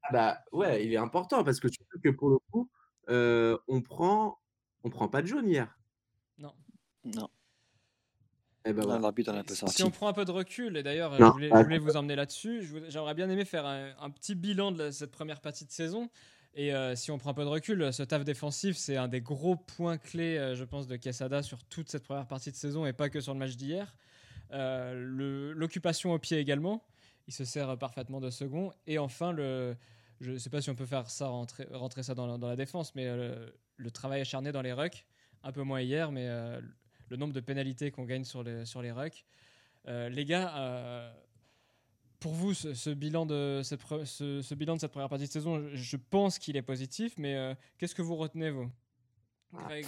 [0.04, 2.70] Ah bah ouais, il est important parce que surtout que pour le coup,
[3.10, 4.40] euh, on prend,
[4.84, 5.78] on prend pas de jaune hier.
[6.38, 6.54] Non.
[7.04, 7.30] Non.
[8.66, 9.02] Eh ben
[9.68, 12.16] si on prend un peu de recul, et d'ailleurs, je voulais, je voulais, vous emmener
[12.16, 16.10] là-dessus, j'aurais bien aimé faire un, un, petit bilan de cette première partie de saison.
[16.56, 19.56] Et si on prend un peu de recul, ce taf défensif, c'est un des gros
[19.56, 23.10] points clés, je pense, de Quesada sur toute cette première partie de saison et pas
[23.10, 23.96] que sur le match d'hier.
[24.52, 26.86] L'occupation au pied également,
[27.28, 28.72] il se sert parfaitement de second.
[28.86, 32.38] Et enfin, je ne sais pas si on peut faire ça, rentrer, ça dans la,
[32.38, 33.06] dans la défense, mais
[33.78, 35.08] le, travail acharné dans les rucks,
[35.44, 36.28] un peu moins hier, mais
[37.10, 39.26] le nombre de pénalités qu'on gagne sur les, sur les rucks.
[39.88, 41.14] les gars,
[42.24, 45.98] pour vous, ce, bilan de cette, ce, bilan de cette première partie de saison, je,
[45.98, 48.70] pense qu'il est positif, mais euh, qu'est-ce que vous retenez, vous
[49.52, 49.86] Greg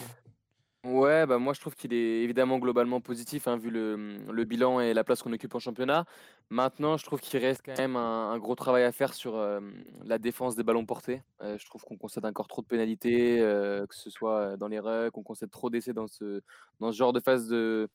[0.83, 4.93] Ouais, bah moi je trouve qu'il est évidemment globalement positif, hein, vu le, bilan et
[4.93, 6.05] la place qu'on occupe en championnat.
[6.49, 9.59] Maintenant, je trouve qu'il reste quand même un, gros travail à faire sur euh,
[10.03, 11.23] la défense des ballons portés.
[11.41, 15.17] Euh, je trouve qu'on concède encore trop de pénalités, que ce soit dans les rucks,
[15.17, 16.41] on concède trop d'essais dans ce,
[16.79, 17.89] dans ce genre de phase de,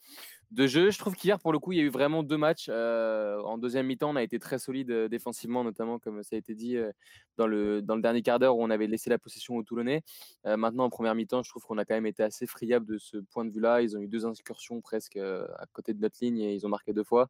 [0.50, 0.90] de jeu.
[0.90, 2.66] Je trouve qu'hier, pour le coup, il y a eu vraiment deux matchs.
[2.68, 6.38] Euh, en deuxième mi-temps, on a été très solide euh, défensivement, notamment, comme ça a
[6.38, 6.90] été dit, euh,
[7.36, 10.02] dans, le, dans le dernier quart d'heure où on avait laissé la possession aux Toulonnais.
[10.44, 13.18] maintenant, en première mi-temps, je trouve qu'on a quand même été assez friable de ce
[13.18, 13.82] point de vue-là.
[13.82, 16.92] Ils ont eu deux incursions presque à côté de notre ligne et ils ont marqué
[16.92, 17.28] deux fois.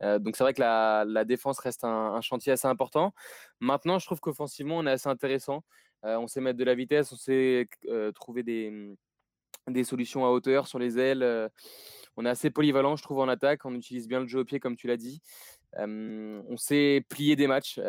[0.00, 3.12] donc, c'est vrai la, défense reste un, chantier assez important.
[3.60, 5.62] Maintenant, je trouve qu'offensivement, on est assez intéressant.
[6.02, 7.68] on sait mettre de la vitesse, on sait
[8.14, 8.94] trouver des,
[9.84, 11.50] solutions à hauteur sur les ailes
[12.16, 13.64] on est assez polyvalent, je trouve, en attaque.
[13.64, 15.20] On utilise bien le jeu au pied, comme tu l'as dit.
[15.76, 17.80] on sait plier des matchs.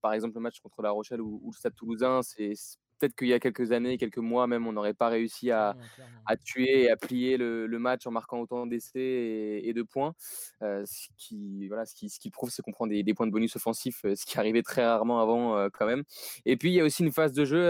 [0.00, 2.54] par exemple, le match contre La Rochelle ou, ou le Stade Toulousain, c'est
[3.04, 5.76] peut-être qu'il y a quelques années, quelques mois même, on n'aurait pas réussi à,
[6.44, 10.14] tuer et à plier le, match en marquant autant d'essais et, de points.
[10.62, 13.32] Euh, ce, qui, voilà, ce, qui, ce qui prouve, c'est qu'on prend des, points de
[13.32, 16.04] bonus offensifs, euh, ce qui arrivait très rarement avant euh, quand même.
[16.46, 17.62] Et puis, il y a aussi une phase de jeu,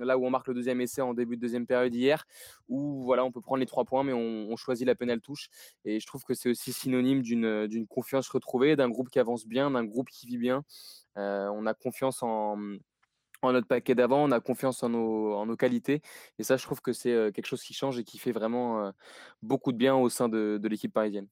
[0.00, 2.24] là où on marque le deuxième essai en début de deuxième période hier,
[2.68, 5.48] où voilà, on peut prendre les trois points, mais on, choisit la pénale touche.
[5.84, 9.70] Et je trouve que c'est aussi synonyme d'une confiance retrouvée, d'un groupe qui avance bien,
[9.70, 10.64] d'un groupe qui vit bien.
[11.16, 12.56] on a confiance en
[13.52, 16.00] notre paquet d'avant, on a confiance en nos, en nos, qualités.
[16.38, 18.92] Et ça, je trouve que c'est quelque chose qui change et qui fait vraiment
[19.42, 21.28] beaucoup de bien au sein de, de l'équipe parisienne.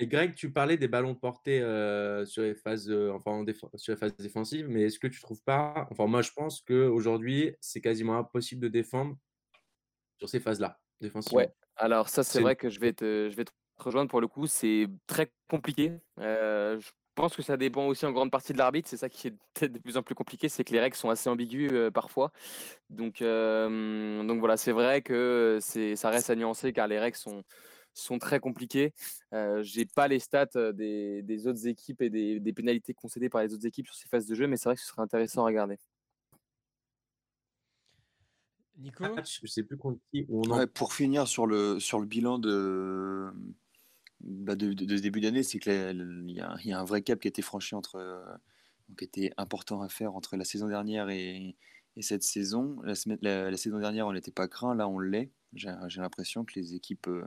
[0.00, 1.58] Et Greg, tu parlais des ballons portés
[2.24, 6.06] sur, les phases, enfin, sur les phases défensives, mais est-ce que tu trouves pas, enfin
[6.06, 9.16] moi je pense qu'aujourd'hui c'est quasiment impossible de défendre
[10.18, 11.36] sur ces phases-là, défensives.
[11.36, 14.28] Ouais, alors ça c'est vrai que je vais, te, je vais te rejoindre pour le
[14.28, 15.92] coup, c'est très compliqué.
[16.20, 18.88] Euh, je pense que ça dépend aussi en grande partie de l'arbitre.
[18.88, 21.10] C'est ça qui est peut-être de plus en plus compliqué, c'est que les règles sont
[21.10, 22.32] assez ambiguës euh, parfois.
[22.90, 27.16] Donc, euh, donc voilà, c'est vrai que c'est, ça reste à nuancer car les règles
[27.16, 27.42] sont,
[27.92, 28.94] sont très compliquées.
[29.32, 33.28] Euh, j'ai pas les stats euh, des, des autres équipes et des, des, pénalités concédées
[33.28, 35.02] par les autres équipes sur ces phases de jeu, mais c'est vrai que ce serait
[35.02, 35.76] intéressant à regarder.
[38.76, 39.04] Nico?
[39.24, 40.24] Je sais plus contre qui.
[40.72, 43.32] pour finir sur le, sur le bilan de,
[44.20, 45.72] bah, de, ce début d'année, c'est qu'il
[46.26, 48.20] y, y, a un vrai cap qui a été franchi entre, euh,
[48.96, 51.54] qui était important à faire entre la saison dernière et,
[51.96, 52.78] et cette saison.
[52.82, 55.30] La, la, saison dernière, on n'était pas craint, là on l'est.
[55.54, 57.26] J'ai l'impression que les équipes, euh,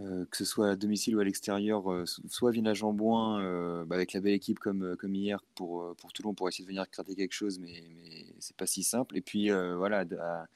[0.00, 4.12] euh, que ce soit à domicile ou à l'extérieur, soit viennent à Jambouin bah, avec
[4.12, 7.32] la belle équipe comme, comme hier pour, pour Toulon pour essayer de venir gratter quelque
[7.32, 9.16] chose, mais, mais c'est pas si simple.
[9.16, 10.46] Et puis voilà, à,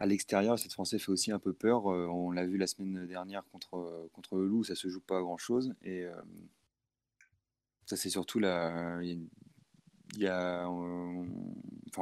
[0.00, 1.90] à l'extérieur, cette Français fait aussi un peu peur.
[1.90, 5.18] Euh, on l'a vu la semaine dernière contre, contre le Loup, ça se joue pas
[5.18, 5.74] à grand chose.
[5.82, 6.14] Et euh,
[7.86, 9.00] ça, c'est surtout la.
[9.02, 9.28] Il
[10.16, 10.68] y a.
[10.68, 11.24] en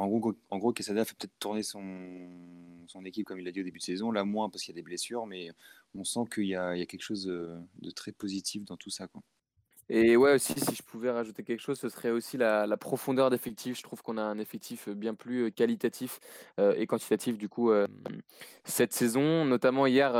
[0.07, 1.81] gros, en gros, fait peut-être tourner son,
[2.87, 4.11] son équipe comme il l'a dit au début de saison.
[4.11, 5.51] Là, moins parce qu'il y a des blessures, mais
[5.95, 9.07] on sent qu'il y y a quelque chose de, très positif dans tout ça.
[9.89, 13.77] Et ouais, aussi, si je pouvais rajouter quelque chose, ce serait aussi la, profondeur d'effectif.
[13.77, 16.19] Je trouve qu'on a un effectif bien plus qualitatif
[16.57, 17.71] et quantitatif du coup
[18.63, 19.45] cette saison.
[19.45, 20.11] Notamment hier,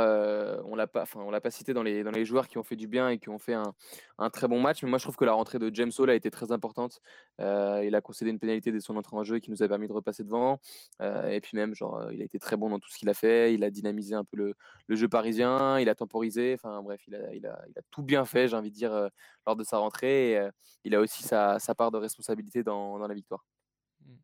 [0.66, 3.08] on l'a l'a pas cité dans les dans les joueurs qui ont fait du bien
[3.08, 3.74] et qui ont fait un,
[4.18, 4.82] un très bon match.
[4.82, 7.00] Mais moi, je trouve que la rentrée de James Hall a été très importante.
[7.38, 9.92] il a concédé une pénalité dès son entrée en jeu qui nous a permis de
[9.92, 10.60] repasser devant.
[11.00, 13.54] et puis même, genre, il a été très bon dans tout ce qu'il a fait.
[13.54, 14.54] Il a dynamisé un peu le,
[14.88, 15.78] le jeu parisien.
[15.80, 16.54] Il a temporisé.
[16.54, 17.58] Enfin bref, il a, il a,
[17.90, 19.10] tout bien fait, j'ai envie de dire,
[19.56, 20.38] de sa rentrée.
[20.38, 20.50] Euh,
[20.84, 23.44] il a aussi sa, part de responsabilité dans, la victoire.
[24.00, 24.16] Hmm.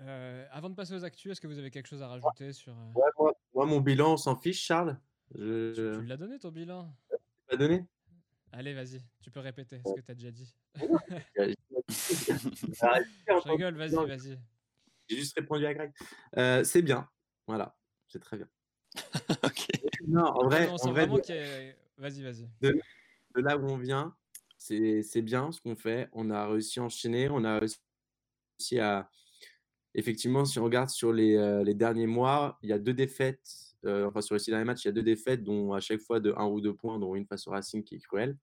[0.00, 2.72] Euh, avant de passer aux actus, est-ce que vous avez quelque chose à rajouter sur
[2.72, 4.98] euh, moi, mon bilan, on s'en fiche, Charles.
[5.34, 5.98] Je...
[6.00, 6.94] Tu, l'as donné ton bilan?
[7.10, 7.16] Tu
[7.50, 7.86] l'as donné?
[8.52, 10.56] Allez, vas-y, tu peux répéter ce que tu as déjà dit.
[13.38, 14.40] je rigole, vas-y, vas-y.
[15.08, 15.92] J'ai juste répondu à Greg.
[16.64, 17.08] c'est bien,
[17.46, 17.76] voilà,
[18.08, 18.48] c'est très bien.
[19.44, 19.66] ok.
[20.06, 20.66] Non, en vrai,
[21.98, 22.48] vas-y, vas-y.
[22.60, 22.80] De,
[23.36, 24.14] là où on vient,
[24.58, 26.08] c'est bien ce qu'on fait.
[26.12, 29.08] On a réussi à enchaîner, on a réussi à.
[29.94, 33.74] Effectivement, si on regarde sur les, euh, les derniers mois, il y a deux défaites.
[33.84, 36.00] Euh, enfin, sur les six derniers matchs, il y a deux défaites, dont à chaque
[36.00, 38.36] fois de un ou deux points, dont une face au Racing qui est cruelle.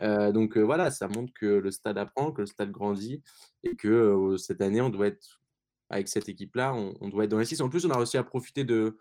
[0.00, 3.22] donc voilà, ça montre que le stade apprend, que le stade grandit
[3.62, 5.42] et que cette année, on doit être
[5.90, 7.60] avec cette équipe-là, on, doit être dans les 6.
[7.60, 8.96] En plus, on a réussi à profiter de,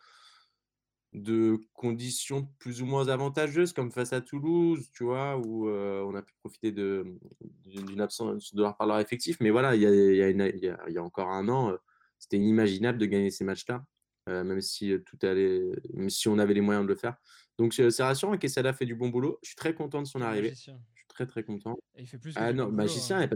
[1.16, 6.22] de conditions plus ou moins avantageuses, comme face à Toulouse, tu vois, où on a
[6.22, 9.38] pu profiter d'une absence de leur part leur effectif.
[9.40, 11.74] Mais voilà, il y a, y, y a, encore un an,
[12.20, 13.86] c'était inimaginable de gagner ces matchs-là,
[14.28, 17.16] même si tout allait, même si on avait les moyens de le faire.
[17.58, 19.40] Donc c'est rassurant, Quesada fait du bon boulot.
[19.42, 20.50] Je suis très content de son arrivée.
[20.50, 20.72] Je suis
[21.08, 21.78] très très content.
[21.96, 23.30] Et il fait plus ah non, magicien, hein.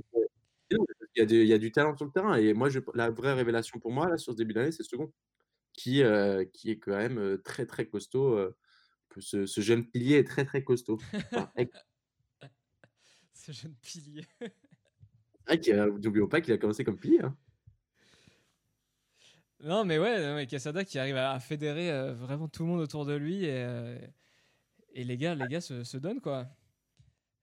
[0.70, 0.78] il,
[1.16, 2.36] y a il y a du talent sur le terrain.
[2.36, 4.90] Et moi, je, la vraie révélation pour moi, là, sur ce début d'année, c'est ce
[4.90, 5.12] second,
[5.80, 6.04] qui,
[6.54, 8.54] qui est quand même très très costaud.
[9.18, 11.00] Ce, ce, jeune pilier est très très costaud.
[13.34, 14.26] ce jeune pilier.
[16.02, 17.22] N'oublions pas qu'il a commencé comme pilier.
[17.24, 17.36] Hein.
[19.62, 23.06] Non, mais ouais, mais Casada qui arrive à fédérer euh, vraiment tout le monde autour
[23.06, 23.98] de lui et, euh,
[24.94, 26.48] et les gars, les gars se, se donnent quoi.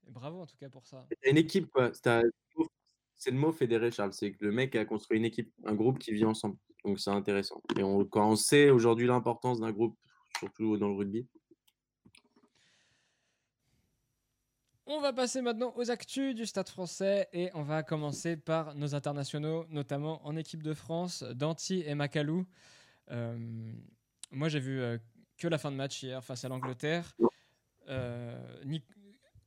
[0.09, 1.07] bravo en tout cas pour ça.
[1.23, 1.93] C'est une équipe quoi.
[3.19, 4.13] C'est le mot fédérer, Charles.
[4.13, 6.57] C'est que le mec a construit une équipe, un groupe qui vit ensemble.
[6.87, 7.61] Donc c'est intéressant.
[7.77, 9.99] Et on, quand on sait aujourd'hui l'importance d'un groupe,
[10.39, 11.27] surtout dans le rugby,
[14.89, 18.95] On va passer maintenant aux actus du Stade français et on va commencer par nos
[18.95, 22.47] internationaux, notamment en équipe de France, Danti et Macalou.
[23.11, 23.37] Euh,
[24.31, 24.97] moi, j'ai vu euh,
[25.39, 27.17] que la fin de match hier face à l'Angleterre.
[27.89, 28.39] Euh,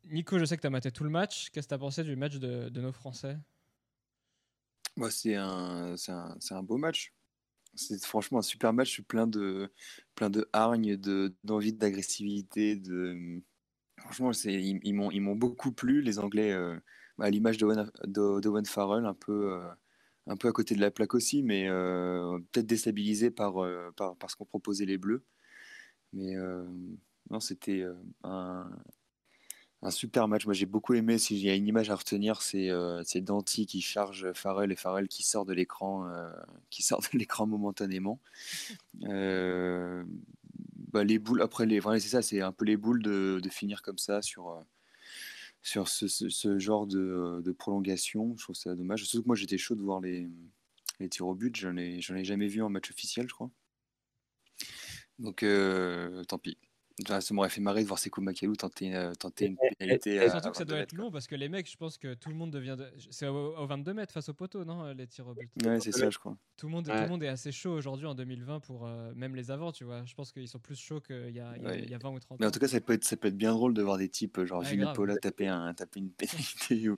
[0.03, 1.49] Nico, je sais que tu as maté tout le match.
[1.51, 3.37] Qu'est-ce que tu as pensé du match de, nos Français?
[4.97, 7.13] Moi, c'est un, un, un, beau match.
[7.79, 9.71] C'est franchement un super match plein de,
[10.15, 10.97] plein de hargne,
[11.43, 13.41] d'envie, d'agressivité, de
[13.99, 16.79] Franchement, ils, ils m'ont beaucoup plu, les Anglais, euh,
[17.19, 19.69] à l'image d'Owen Farrell, un peu, euh,
[20.27, 23.55] un peu à côté de la plaque aussi, mais euh, peut-être déstabilisé par,
[23.95, 25.23] par, ce qu'ont proposé les Bleus.
[26.13, 26.35] Mais
[27.29, 27.85] non, c'était
[28.23, 28.69] un,
[29.81, 30.45] un super match.
[30.45, 31.17] Moi, j'ai beaucoup aimé.
[31.17, 32.69] S'il y a une image à retenir, c'est
[33.05, 36.09] c'est Danti qui charge Farrell et Farrell qui sort de l'écran,
[36.69, 38.19] qui sort de l'écran momentanément.
[40.91, 43.83] Bah, les boules, après, les, c'est ça, c'est un peu les boules de, de finir
[43.83, 44.61] comme ça sur, euh,
[45.61, 48.35] sur ce, ce, genre de, de, prolongation.
[48.37, 49.03] Je trouve ça dommage.
[49.05, 50.27] Surtout que moi, j'étais chaud de voir les,
[50.99, 51.55] les tirs au but.
[51.55, 53.51] Je n'en ai, jamais vu en match officiel, je crois.
[55.19, 56.57] Donc, euh, tant pis
[57.07, 60.15] ça m'aurait fait marrer de voir Sekou Makalou tenter, euh, tenter une pénalité.
[60.15, 62.29] Et, surtout que ça doit être long parce que les mecs, je pense que tout
[62.29, 62.77] le monde devient.
[63.09, 65.49] C'est au, 22 mètres face au poteau, non Les tirs au but?
[65.63, 66.37] Ouais, c'est ça, je crois.
[66.57, 69.35] Tout le monde, tout le monde est assez chaud aujourd'hui en 2020 pour euh, même
[69.35, 70.03] les avants, tu vois.
[70.05, 72.39] Je pense qu'ils sont plus chauds qu'il y, a, il y a 20 ou 30
[72.39, 74.09] Mais en tout cas, ça peut être, ça peut être bien drôle de voir des
[74.09, 76.97] types genre Jimmy Paula taper, un, taper une pénalité ou,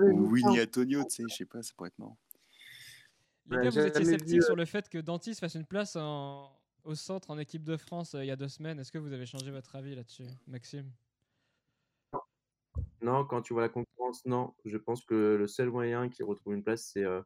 [0.00, 2.18] ou Winnie Antonio, tu sais, je sais pas, ça pourrait être marrant.
[3.50, 6.50] Les gars, vous étiez sceptiques sur le fait que Dantis fasse une place en,
[6.86, 8.78] au centre en équipe de France euh, il y a deux semaines.
[8.78, 10.90] Est-ce que vous avez changé votre avis là-dessus, Maxime?
[13.02, 14.54] Non, quand tu vois la concurrence, non.
[14.64, 17.22] Je pense que le seul moyen qu'il retrouve une place, c'est euh,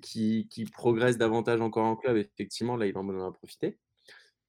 [0.00, 2.16] qu'il progresse davantage encore en club.
[2.16, 3.78] Effectivement, là, il en a profité.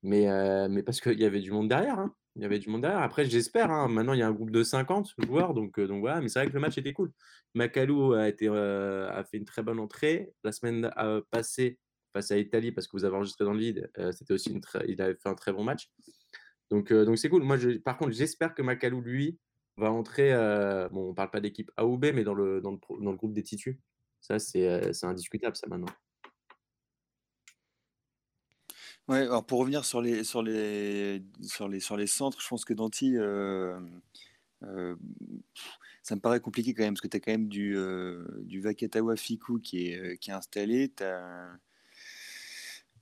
[0.01, 1.99] Mais, euh, mais parce qu'il y avait du monde derrière.
[1.99, 2.15] Hein.
[2.35, 3.01] Il y avait du monde derrière.
[3.01, 3.71] Après, j'espère.
[3.71, 3.87] Hein.
[3.87, 5.53] Maintenant, il y a un groupe de 50 joueurs.
[5.53, 6.21] Donc, donc voilà.
[6.21, 7.11] Mais c'est vrai que le match était cool.
[7.53, 10.33] Macalou a, été, a fait une très bonne entrée.
[10.43, 10.89] La semaine
[11.31, 11.79] passée,
[12.15, 13.91] face à l'Italie parce que vous avez enregistré dans le vide.
[13.97, 15.91] Euh, c'était aussi une il avait fait un très bon match.
[16.71, 17.43] Donc euh, donc c'est cool.
[17.43, 19.37] Moi, je, par contre, j'espère que Macalou lui
[19.75, 20.33] va entrer.
[20.33, 23.33] Euh, bon, on parle pas d'équipe A ou B, mais dans le dans le, groupe
[23.33, 23.75] des titus.
[24.21, 25.91] Ça, c'est indiscutable, ça maintenant.
[29.07, 32.65] Ouais, alors pour revenir sur les, sur les, sur les, sur les centres, je pense
[32.65, 33.17] que Danti,
[36.01, 37.77] ça me paraît compliqué quand même, parce que tu as quand même du,
[38.41, 40.91] du Vakatawa Fiku qui est, qui est installé,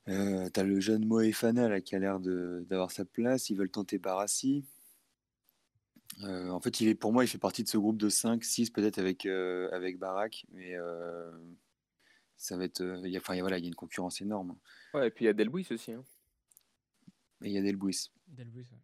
[0.09, 3.49] euh, t'as le jeune Moefana là, qui a l'air d'avoir sa place.
[3.49, 4.65] Ils veulent tenter Barassi.
[6.21, 8.43] Euh, en fait, il est, pour moi, il fait partie de ce groupe de 5,
[8.43, 10.45] 6 peut-être avec, euh, avec Barak.
[10.51, 10.75] Mais
[12.35, 12.83] ça va être.
[13.05, 14.57] y a, enfin, voilà, il y a une concurrence énorme.
[14.93, 15.93] Ouais, et puis il y a Delbuis aussi.
[15.93, 16.03] Hein.
[17.41, 18.11] Et il y a Delbuis.
[18.27, 18.79] Delbuis, ouais.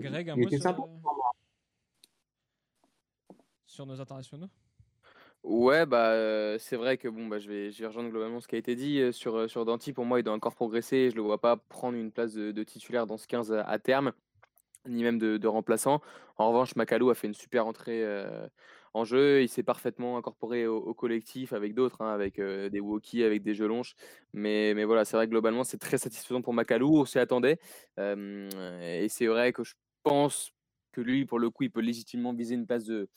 [0.00, 0.88] Greg, un mot sur,
[3.66, 4.48] sur nos internationaux?
[5.44, 8.58] Ouais, bah, c'est vrai que bon, bah, je vais, je rejoindre globalement ce qui a
[8.58, 9.92] été dit sur, sur Danti.
[9.92, 11.10] Pour moi, il doit encore progresser.
[11.10, 14.12] Je le vois pas prendre une place de, titulaire dans ce 15 à, terme,
[14.86, 16.00] ni même de, remplaçant.
[16.36, 18.04] En revanche, Macalou a fait une super entrée
[18.94, 19.42] en jeu.
[19.42, 23.94] Il s'est parfaitement incorporé au, collectif avec d'autres, hein, avec des Woki, avec des Gelonches.
[24.34, 26.98] Mais, mais voilà, c'est vrai que globalement, c'est très satisfaisant pour Macalou.
[26.98, 27.58] On s'y attendait.
[27.96, 30.52] et c'est vrai que je pense
[30.92, 33.08] que lui, pour le coup, il peut légitimement viser une place de,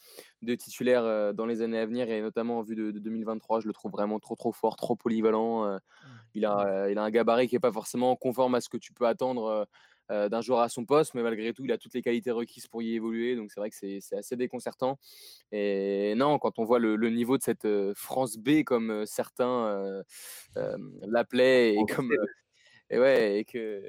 [0.42, 3.62] de titulaire euh, dans les années à venir et notamment en vue de, 2023.
[3.62, 5.66] Je le trouve vraiment trop, trop fort, trop polyvalent.
[5.66, 6.08] Euh, mmh.
[6.36, 8.94] il, a, il a un gabarit qui n'est pas forcément conforme à ce que tu
[8.94, 9.68] peux attendre
[10.10, 12.82] d'un joueur à son poste, mais malgré tout, il a toutes les qualités requises pour
[12.82, 13.38] y évoluer.
[13.38, 15.00] Donc c'est vrai que c'est assez déconcertant.
[15.54, 20.04] Et non, quand on voit le, niveau de cette France B, comme certains
[21.08, 22.12] l'appelaient, et comme
[22.92, 23.82] et ouais, et que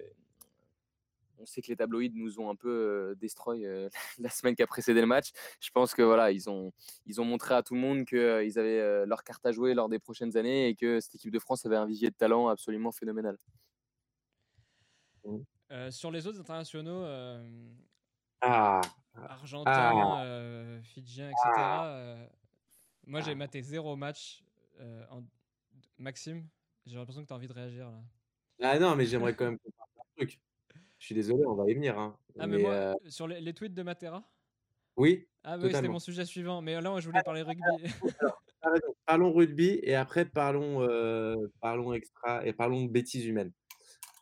[1.42, 3.66] on sait que les tabloïds nous ont un peu destroy
[4.18, 5.30] la semaine qui a précédé le match.
[5.60, 6.72] Je pense que voilà, ils ont,
[7.06, 9.98] ils ont montré à tout le monde qu'ils avaient leur carte à jouer lors des
[9.98, 13.36] prochaines années et que cette équipe de France avait un vivier de talent absolument phénoménal.
[15.24, 15.90] Mmh.
[15.90, 17.04] sur les autres internationaux,
[18.40, 18.80] ah.
[19.14, 20.82] argentins, ah.
[20.82, 21.50] fidjiens, etc.
[21.56, 22.16] Ah.
[23.06, 24.42] moi, j'ai maté zéro match.
[25.10, 25.22] En...
[25.98, 26.48] Maxime,
[26.86, 28.02] j'ai l'impression que tu as envie de réagir là.
[28.60, 30.40] Ah non, mais j'aimerais quand même un truc.
[31.02, 31.98] Je suis désolé, on va y venir.
[31.98, 32.16] Hein.
[32.38, 34.22] Ah, mais, moi, euh sur les, tweets de Matera?
[34.96, 35.26] Oui.
[35.42, 36.62] Ah, oui, c'était mon sujet suivant.
[36.62, 37.60] Mais là, je voulais parler rugby.
[39.04, 43.50] parlons rugby et après, parlons, euh, parlons extra et parlons de bêtises humaines.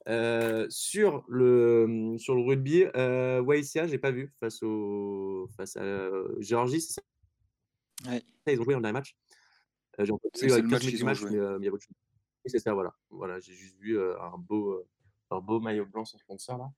[0.08, 5.76] Euh, sur, le, mmh, sur le rugby, euh, Waïsia, j'ai pas vu face, au, face
[5.76, 6.08] à
[6.38, 6.80] Géorgie.
[6.80, 8.10] C'est ça?
[8.10, 8.22] Ouais.
[8.46, 9.14] Ils ont joué en dernier match.
[9.98, 11.30] j'ai c'est le match qu'ils ont joué.
[11.58, 11.78] Mais, mais,
[12.46, 12.94] c'est ça, voilà.
[13.10, 14.82] voilà j'ai juste vu un beau
[15.30, 16.70] leur beau maillot blanc sans sponsor là.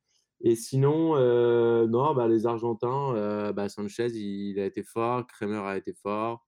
[0.45, 5.59] Et sinon, euh, non, bah, les Argentins, euh, bah, Sanchez, il, a été fort, Kremer
[5.59, 6.45] a été fort,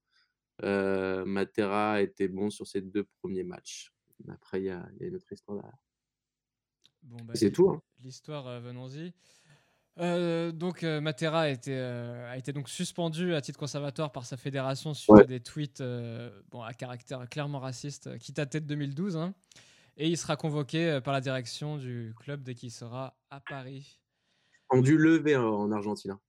[0.64, 3.92] euh, Matera a été bon sur ses deux premiers matchs.
[4.28, 5.78] Après, il y, a, une autre histoire derrière.
[7.02, 7.70] Bon, bah, c'est tout.
[7.70, 7.80] Hein.
[8.02, 9.12] L'histoire, venons-y.
[10.52, 15.18] donc Matera a été, a été donc suspendu à titre conservatoire par sa fédération suite
[15.18, 15.84] à des tweets
[16.50, 19.16] bon, à caractère clairement raciste qui dataient de 2012.
[19.18, 19.34] Hein.
[19.96, 24.00] Et il sera convoqué euh, par la direction du club dès qu'il sera à Paris.
[24.70, 26.20] On dû lever en Argentine, hein,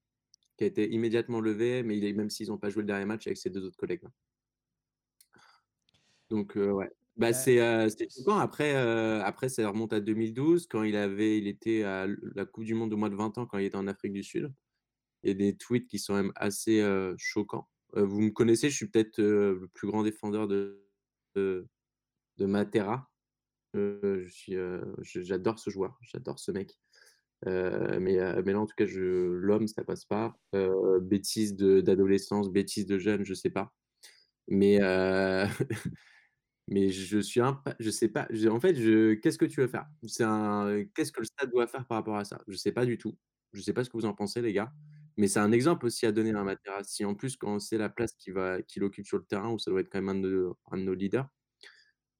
[0.57, 3.05] qui a été immédiatement levé, mais il est, même s'ils n'ont pas joué le dernier
[3.05, 4.03] match avec ses deux autres collègues.
[4.05, 4.11] Hein.
[6.30, 6.91] Donc, euh, ouais.
[7.18, 7.88] Bah, c'est euh,
[8.39, 8.76] Après,
[9.22, 12.93] après, ça remonte à 2012, quand il, avait, il était à la Coupe du Monde
[12.93, 14.53] au mois de 20 ans, quand il était en Afrique du Sud.
[15.24, 16.86] Il y a des tweets qui sont même assez
[17.18, 17.70] choquants.
[17.93, 20.86] vous me connaissez, je suis peut-être le plus grand défendeur de,
[21.36, 21.70] de,
[22.38, 23.09] de Matera
[25.01, 26.78] j'adore ce joueur, j'adore ce mec.
[27.45, 30.36] mais, mais là, en tout cas, l'homme, ça passe pas.
[31.01, 33.73] bêtise d'adolescence, bêtise de jeune, je sais pas.
[34.47, 34.80] Mais,
[36.69, 38.28] je suis un, je sais pas.
[38.49, 38.73] en fait,
[39.21, 39.88] qu'est-ce que tu veux faire?
[40.01, 42.41] Qu'est-ce que le stade doit faire par rapport à ça?
[42.47, 43.17] Je sais pas du tout.
[43.53, 44.71] Je sais pas ce que vous en pensez, les gars.
[45.17, 46.84] Mais c'est un exemple aussi à donner à Matera.
[46.84, 48.36] Si en plus, quand c'est la place qu'il
[48.67, 51.23] qu'il occupe sur le terrain, où ça doit être quand même un de, nos leaders,
[51.23, 51.28] euh,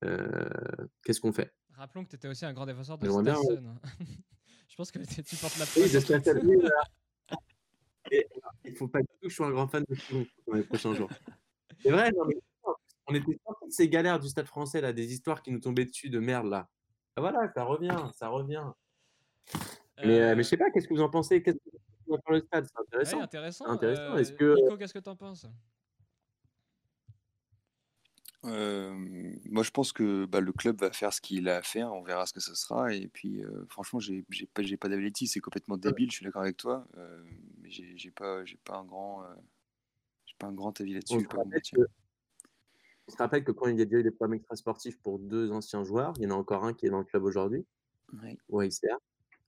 [0.02, 1.54] qu'est-ce qu'on fait?
[1.74, 3.76] Rappelons que tu étais aussi un grand défenseur de Stasson.
[4.70, 6.70] je pense que tu portes la Oui, de
[8.66, 10.54] il ne faut pas du tout que je sois un grand fan de Toulon dans
[10.54, 11.10] les prochains jours.
[11.80, 12.12] C'est vrai,
[13.08, 15.86] on était sortis de ces galères du stade français, là, des histoires qui nous tombaient
[15.86, 16.68] dessus de merde, là.
[17.16, 18.66] Ah, voilà, ça revient, ça revient.
[20.04, 21.42] Mais, euh, mais je sais pas, qu'est-ce que vous en pensez?
[21.42, 21.78] Qu'est-ce que
[22.08, 22.66] vous en le stade?
[22.66, 23.22] C'est intéressant.
[23.22, 23.66] intéressant.
[23.68, 24.18] intéressant.
[24.18, 24.56] Est-ce que...
[24.56, 25.48] Nico, qu'est-ce que tu en penses?
[28.46, 31.94] Moi, je pense que bah, le club va faire ce qu'il a à faire.
[31.94, 32.94] On verra ce que ce sera.
[32.94, 34.24] Et puis, franchement, j'ai
[34.54, 35.28] pas, pas d'avaliti.
[35.28, 36.12] C'est complètement débile.
[36.12, 36.88] Je suis d'accord avec toi.
[37.62, 39.24] mais j'ai pas, pas un grand,
[40.38, 41.28] pas un grand avis là-dessus.
[43.08, 45.52] On, se rappelle que quand il y a déjà eu des problèmes extrasportifs pour deux
[45.52, 47.64] anciens joueurs, il y en a encore un qui est dans le club aujourd'hui.
[48.50, 48.70] Ouais,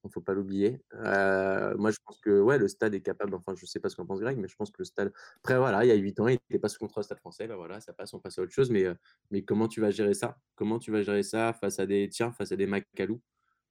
[0.03, 0.81] il ne faut pas l'oublier.
[0.93, 3.95] moi, je pense que ouais, le stade est capable, enfin, je ne sais pas ce
[3.95, 5.11] qu'en pense Greg, mais je pense que le stade.
[5.37, 7.55] Après, voilà, il y a 8 ans, il n'était pas sous contrôle stade français, ben
[7.55, 8.85] voilà, ça passe, on passe à autre chose, mais,
[9.31, 10.39] mais comment tu vas gérer ça?
[10.55, 13.21] Comment tu vas gérer ça face à des tiens, face à des Macalou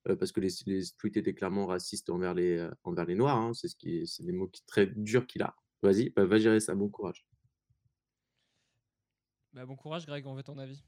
[0.04, 3.68] Parce que les, les tweets étaient clairement racistes envers les, envers les Noirs, hein, c'est
[3.68, 5.54] ce qui, c'est des mots qui, très durs qu'il a.
[5.82, 7.24] Vas-y, bah, va gérer ça, bon courage.
[9.52, 10.82] Bah, bon courage, Greg, on veut ton avis.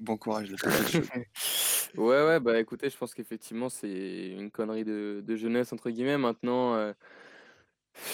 [0.00, 0.54] bon courage.
[1.96, 6.16] Ouais, ouais, bah écoutez, je pense qu'effectivement, c'est une connerie de, jeunesse, entre guillemets.
[6.16, 6.92] Maintenant, euh,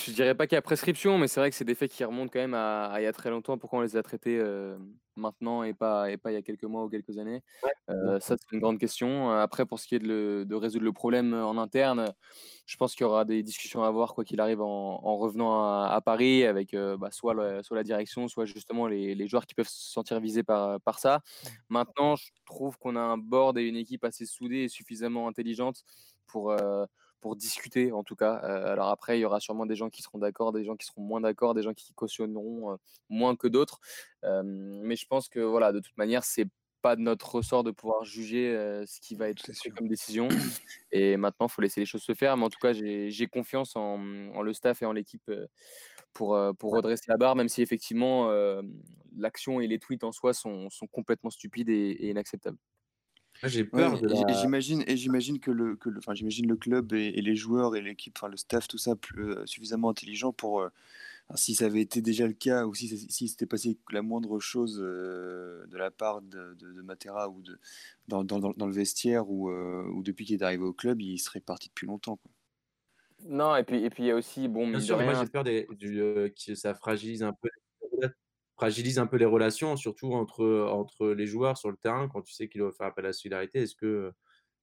[0.07, 2.03] je dirais pas qu'il y a prescription, mais c'est vrai que c'est des faits qui
[2.05, 3.59] remontent quand même à, il y a très longtemps.
[3.59, 4.77] Pourquoi on les a traités euh,
[5.15, 7.43] maintenant et pas, et pas il y a quelques mois ou quelques années?
[7.89, 9.31] Euh, Ça, c'est une grande question.
[9.31, 12.13] Après, pour ce qui est de, de résoudre le problème en interne,
[12.67, 16.01] je pense qu'il y aura des discussions à avoir, quoi qu'il arrive, en, revenant à,
[16.05, 19.93] Paris, avec bah, soit, soit la direction, soit justement les, les, joueurs qui peuvent se
[19.93, 21.21] sentir visés par, par ça.
[21.69, 25.85] Maintenant, je trouve qu'on a un board et une équipe assez soudée et suffisamment intelligente
[26.27, 26.55] pour,
[27.21, 28.35] pour discuter, en tout cas.
[28.35, 31.03] alors après, il y aura sûrement des gens qui seront d'accord, des gens qui seront
[31.03, 33.81] moins d'accord, des gens qui cautionneront moins que d'autres.
[34.23, 36.47] mais je pense que, voilà, de toute manière, c'est
[36.81, 38.55] pas de notre ressort de pouvoir juger
[38.87, 40.29] ce qui va être pris comme décision.
[40.93, 42.37] Et maintenant, il faut laisser les choses se faire.
[42.37, 45.31] Mais en tout cas, j'ai confiance en, le staff et en l'équipe
[46.13, 48.31] pour, pour redresser la barre, même si effectivement,
[49.17, 52.59] l'action et les tweets en soi sont, sont complètement stupides et, inacceptables.
[53.45, 54.09] J'ai peur de
[54.41, 57.81] j'imagine, et j'imagine que le, que le, enfin, j'imagine le club et, les joueurs et
[57.81, 60.69] l'équipe, enfin le staff, tout ça, plus, suffisamment intelligent pour,
[61.35, 64.79] si ça avait été déjà le cas ou si, si s'était passé la moindre chose
[64.79, 67.59] de la part de, de, Matera ou de,
[68.09, 71.41] dans, dans, dans, le vestiaire ou, ou depuis qu'il est arrivé au club, il serait
[71.41, 72.17] parti depuis longtemps.
[72.17, 72.31] Quoi.
[73.25, 75.43] Non, et puis et puis il y a aussi bon, Bien sûr, moi j'ai peur
[75.45, 76.01] des, du,
[76.47, 77.49] que ça fragilise un peu
[78.59, 82.33] fragilise un peu les relations, surtout entre, entre les joueurs sur le terrain, quand tu
[82.33, 83.61] sais qu'il doit faire appel à la solidarité.
[83.61, 84.13] Est-ce que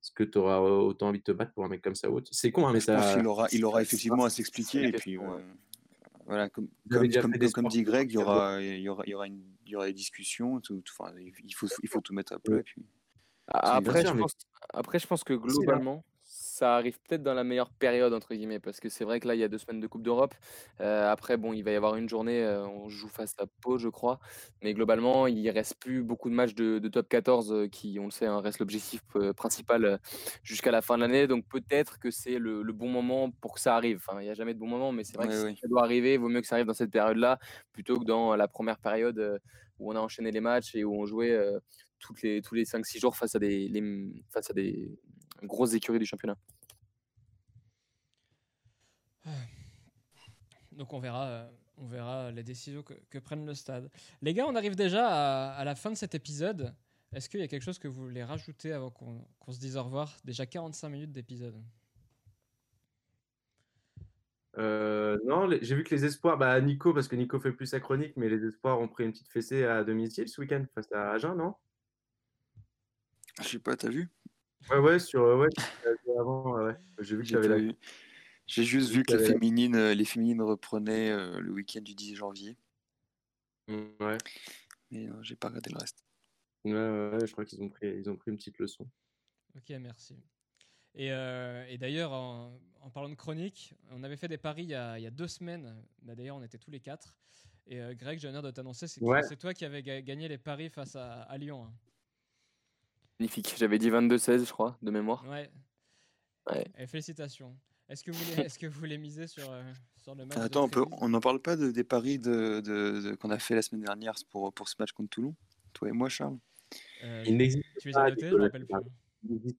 [0.02, 2.22] est-ce que tu auras autant envie de te battre pour un mec comme ça ou
[2.30, 3.18] C'est con, hein, mais ça.
[3.18, 4.84] il aura, il aura effectivement à s'expliquer.
[4.90, 5.18] Et puis,
[6.28, 7.10] voilà, comme, comme,
[7.54, 9.76] comme, dit Greg, il y aura, il y aura, il y aura, une, il y
[9.76, 10.60] aura des discussions.
[10.60, 12.62] Tout, enfin, il, faut, il faut tout mettre à plat.
[12.62, 12.86] Puis...
[13.48, 14.38] Après, je pense,
[14.74, 16.04] après, je pense que globalement,
[16.56, 19.36] ça arrive peut-être dans la meilleure période, entre guillemets, parce que c'est vrai que là,
[19.36, 20.34] il y a deux semaines de Coupe d'Europe.
[20.80, 23.78] Euh, après, bon, il va y avoir une journée, euh, on joue face à Pau,
[23.78, 24.22] je crois.
[24.64, 28.12] Mais globalement, il reste plus beaucoup de matchs de, top 14 euh, qui, on le
[28.12, 29.02] sait, hein, reste l'objectif
[29.36, 30.00] principal
[30.44, 31.28] jusqu'à la fin de l'année.
[31.28, 33.98] Donc peut-être que c'est le, bon moment pour que ça arrive.
[33.98, 35.84] Enfin, il n'y a jamais de bon moment, mais c'est vrai que si ça doit
[35.84, 37.38] arriver, il vaut mieux que ça arrive dans cette période-là
[37.74, 39.42] plutôt que dans la première période
[39.78, 41.38] où on a enchaîné les matchs et où on jouait
[42.00, 43.70] toutes les, tous les 5-6 jours face à des,
[44.30, 44.98] face à des,
[45.44, 46.38] grosse écurie du championnat.
[50.72, 53.90] Donc on verra, euh, on verra les décisions que, prennent le stade.
[54.22, 56.74] Les gars, on arrive déjà à, la fin de cet épisode.
[57.14, 59.84] Est-ce qu'il y a quelque chose que vous voulez rajouter avant qu'on se dise au
[59.84, 60.18] revoir?
[60.26, 61.56] Déjà 45 minutes d'épisode.
[64.58, 67.80] Euh, non, j'ai vu que les espoirs, bah Nico, parce que Nico fait plus sa
[67.80, 71.12] chronique, mais les espoirs ont pris une petite fessée à domicile ce week-end face à
[71.12, 71.56] Agen, non?
[73.42, 74.10] Je sais pas, t'as vu?
[74.72, 75.22] Ouais, ouais, sur.
[75.38, 75.50] Ouais,
[76.18, 76.76] avant, ouais.
[77.00, 77.74] J'ai vu que j'avais la.
[78.48, 82.16] J'ai juste vu que les féminines, euh, les féminines reprenaient euh, le week-end du 10
[82.16, 82.58] janvier.
[83.68, 84.18] Mmh, ouais.
[84.92, 86.06] Mais non, j'ai pas regardé le reste.
[86.64, 88.88] Ouais, ouais, je crois qu'ils ont pris, ils ont pris une petite leçon.
[89.56, 90.16] Ok, merci.
[90.94, 94.70] Et, euh, et d'ailleurs, en, en, parlant de chronique, on avait fait des paris il
[94.70, 95.76] y a, il y a deux semaines.
[96.04, 97.18] Bah, d'ailleurs, on était tous les quatre.
[97.68, 101.24] Et Greg, j'ai l'honneur de t'annoncer, c'est toi qui avais gagné les paris face à,
[101.24, 101.66] à Lyon.
[101.66, 101.74] Hein.
[103.20, 103.54] Magnifique.
[103.58, 105.26] J'avais dit 22-16, je crois, de mémoire.
[105.28, 105.50] Ouais.
[106.52, 106.88] ouais.
[106.88, 107.56] félicitations.
[107.88, 109.62] Est-ce que, vous est-ce que vous voulez miser sur, euh,
[109.98, 110.68] sur le match Attends,
[111.00, 114.16] on n'en parle pas de, des paris de, de, qu'on a fait la semaine dernière
[114.32, 115.36] pour, pour ce match contre Toulon?
[115.74, 116.40] Toi et moi, Charles
[117.04, 118.30] euh, Il n'existe Tu les as notés?
[118.30, 119.56] Je me rappelle plus.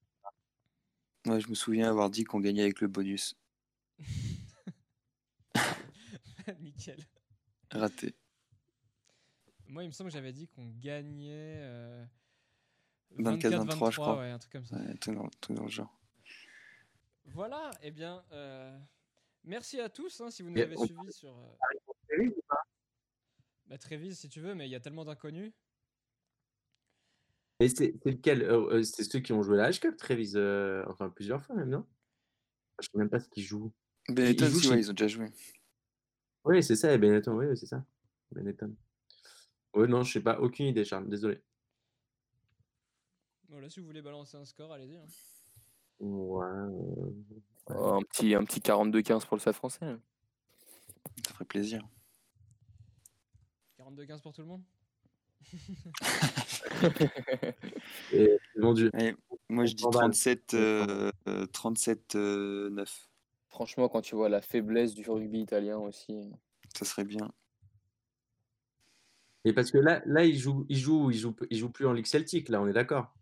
[1.26, 3.36] Ouais, je me souviens avoir dit qu'on gagnait avec le bonus.
[6.60, 6.98] Nickel.
[7.70, 8.14] Raté.
[9.68, 11.58] Moi, il me semble que j'avais dit qu'on gagnait.
[11.58, 12.04] Euh...
[13.18, 14.18] 24-23, je crois.
[14.18, 14.76] Ouais, un truc comme ça.
[15.00, 15.14] tout,
[15.54, 15.92] dans, le genre.
[17.26, 18.78] Voilà, et eh bien, euh,
[19.44, 21.36] merci à tous hein, si vous nous avez suivis sur.
[21.36, 22.30] Euh...
[23.66, 25.52] Bah, Trévis, si tu veux, mais il y a tellement d'inconnus.
[27.58, 30.34] Et c'est lequel euh, euh, C'est ceux qui ont joué la H-Cup, Trévis
[30.86, 31.86] Enfin, plusieurs fois même, non?
[32.80, 33.72] Je sais même pas ce qu'ils jouent.
[34.08, 35.26] Benetton, ils, ils ont déjà joué.
[36.44, 37.84] Oui, c'est ça, Benetton, oui, c'est ça.
[38.30, 38.76] Benetton.
[39.74, 41.42] Oui, non, je sais pas, aucune idée, Charles, désolé.
[43.48, 44.96] Voilà, si vous voulez balancer un score, allez-y.
[44.96, 45.06] Hein.
[46.00, 46.44] Ouais.
[47.68, 49.84] Oh, un petit, un petit 42-15 pour le Stade français.
[49.84, 50.00] Hein.
[51.26, 51.82] Ça ferait plaisir.
[53.78, 54.62] 42-15 pour tout le monde?
[58.12, 58.90] Et, vendu.
[59.48, 60.56] moi, je dis 37,
[61.52, 63.08] 37 9.
[63.48, 66.32] Franchement, quand tu vois la faiblesse du rugby italien aussi.
[66.76, 67.32] Ça serait bien.
[69.44, 71.92] Et parce que là, là il joue, il joue, il joue, il joue plus en
[71.92, 73.15] Ligue Celtique, là, on est d'accord?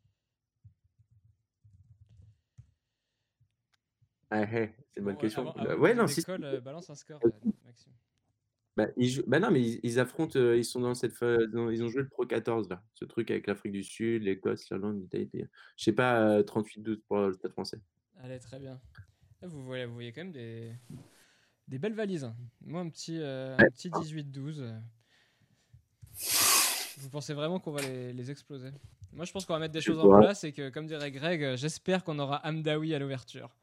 [4.35, 5.55] Ah, c'est une bonne question.
[5.79, 6.21] ouais, non, si.
[6.29, 7.31] Euh, balance un score, euh,
[7.65, 7.93] Maxime.
[8.77, 12.03] Bah, ils bah non, mais ils, affrontent, euh, ils sont dans cette ils ont joué
[12.03, 15.31] le Pro 14 là, ce truc avec l'Afrique du Sud, l'Écosse, l'Irlande, l'Italie.
[15.77, 17.81] Je sais pas, 38-12 pour le Stade Français.
[18.19, 18.81] Allez, très bien.
[19.43, 20.73] Vous voyez, vous voyez quand même des,
[21.69, 22.25] des belles valises.
[22.25, 22.35] Hein.
[22.63, 24.75] Moi, un petit, petit 18-12.
[26.99, 28.71] Vous pensez vraiment qu'on va les, les, exploser?
[29.13, 31.55] Moi, je pense qu'on va mettre des choses en place et que, comme dirait Greg,
[31.55, 33.55] j'espère qu'on aura Amdawi à l'ouverture.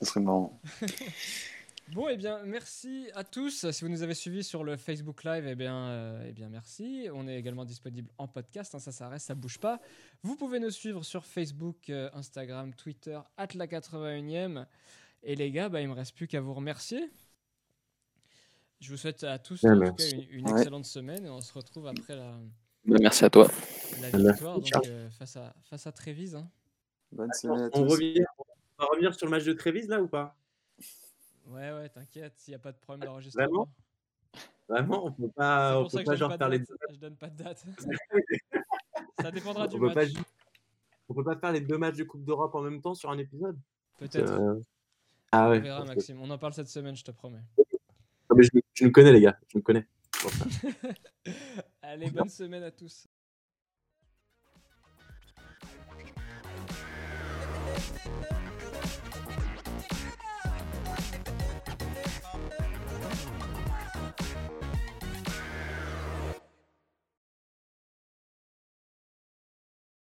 [0.00, 0.60] Ce serait marrant.
[1.92, 3.70] Bon, et eh bien, merci à tous.
[3.70, 7.08] Si vous nous avez suivis sur le Facebook Live, eh bien, euh, eh bien merci.
[7.12, 8.74] On est également disponible en podcast.
[8.74, 9.80] Hein, ça, ça reste, ça bouge pas.
[10.22, 14.64] Vous pouvez nous suivre sur Facebook, euh, Instagram, Twitter, at la 81e.
[15.22, 17.10] Et les gars, bah, il me reste plus qu'à vous remercier.
[18.80, 22.32] Je vous souhaite à tous une, excellente semaine et on se retrouve après la.
[22.86, 23.50] Bah, merci à toi.
[24.00, 26.34] La victoire donc, euh, face à face à Trévise.
[26.34, 26.48] Hein.
[27.12, 27.78] Bonne semaine à tous.
[27.78, 28.24] On revient,
[28.78, 30.36] on va revenir sur le match de Trévis là ou pas?
[31.46, 33.68] Ouais, ouais, t'inquiète, s'il n'y a pas de problème d'enregistrement.
[34.68, 35.04] Vraiment?
[35.04, 36.62] Vraiment On peut pas, on peut pas genre faire les.
[36.90, 37.64] Je donne pas de date.
[39.20, 40.14] Ça dépendra du peut match.
[40.14, 40.20] Pas,
[41.08, 43.18] on peut pas faire les deux matchs de Coupe d'Europe en même temps sur un
[43.18, 43.58] épisode?
[43.98, 44.32] Peut-être.
[44.32, 44.60] euh...
[45.32, 45.58] Ah ouais.
[45.58, 46.20] On verra, Maxime.
[46.20, 47.42] On en parle cette semaine, je te promets.
[47.58, 49.38] Non, mais je, je nous connais, les gars.
[49.48, 49.86] Je nous connais.
[51.82, 53.06] Allez, bonne semaine à tous.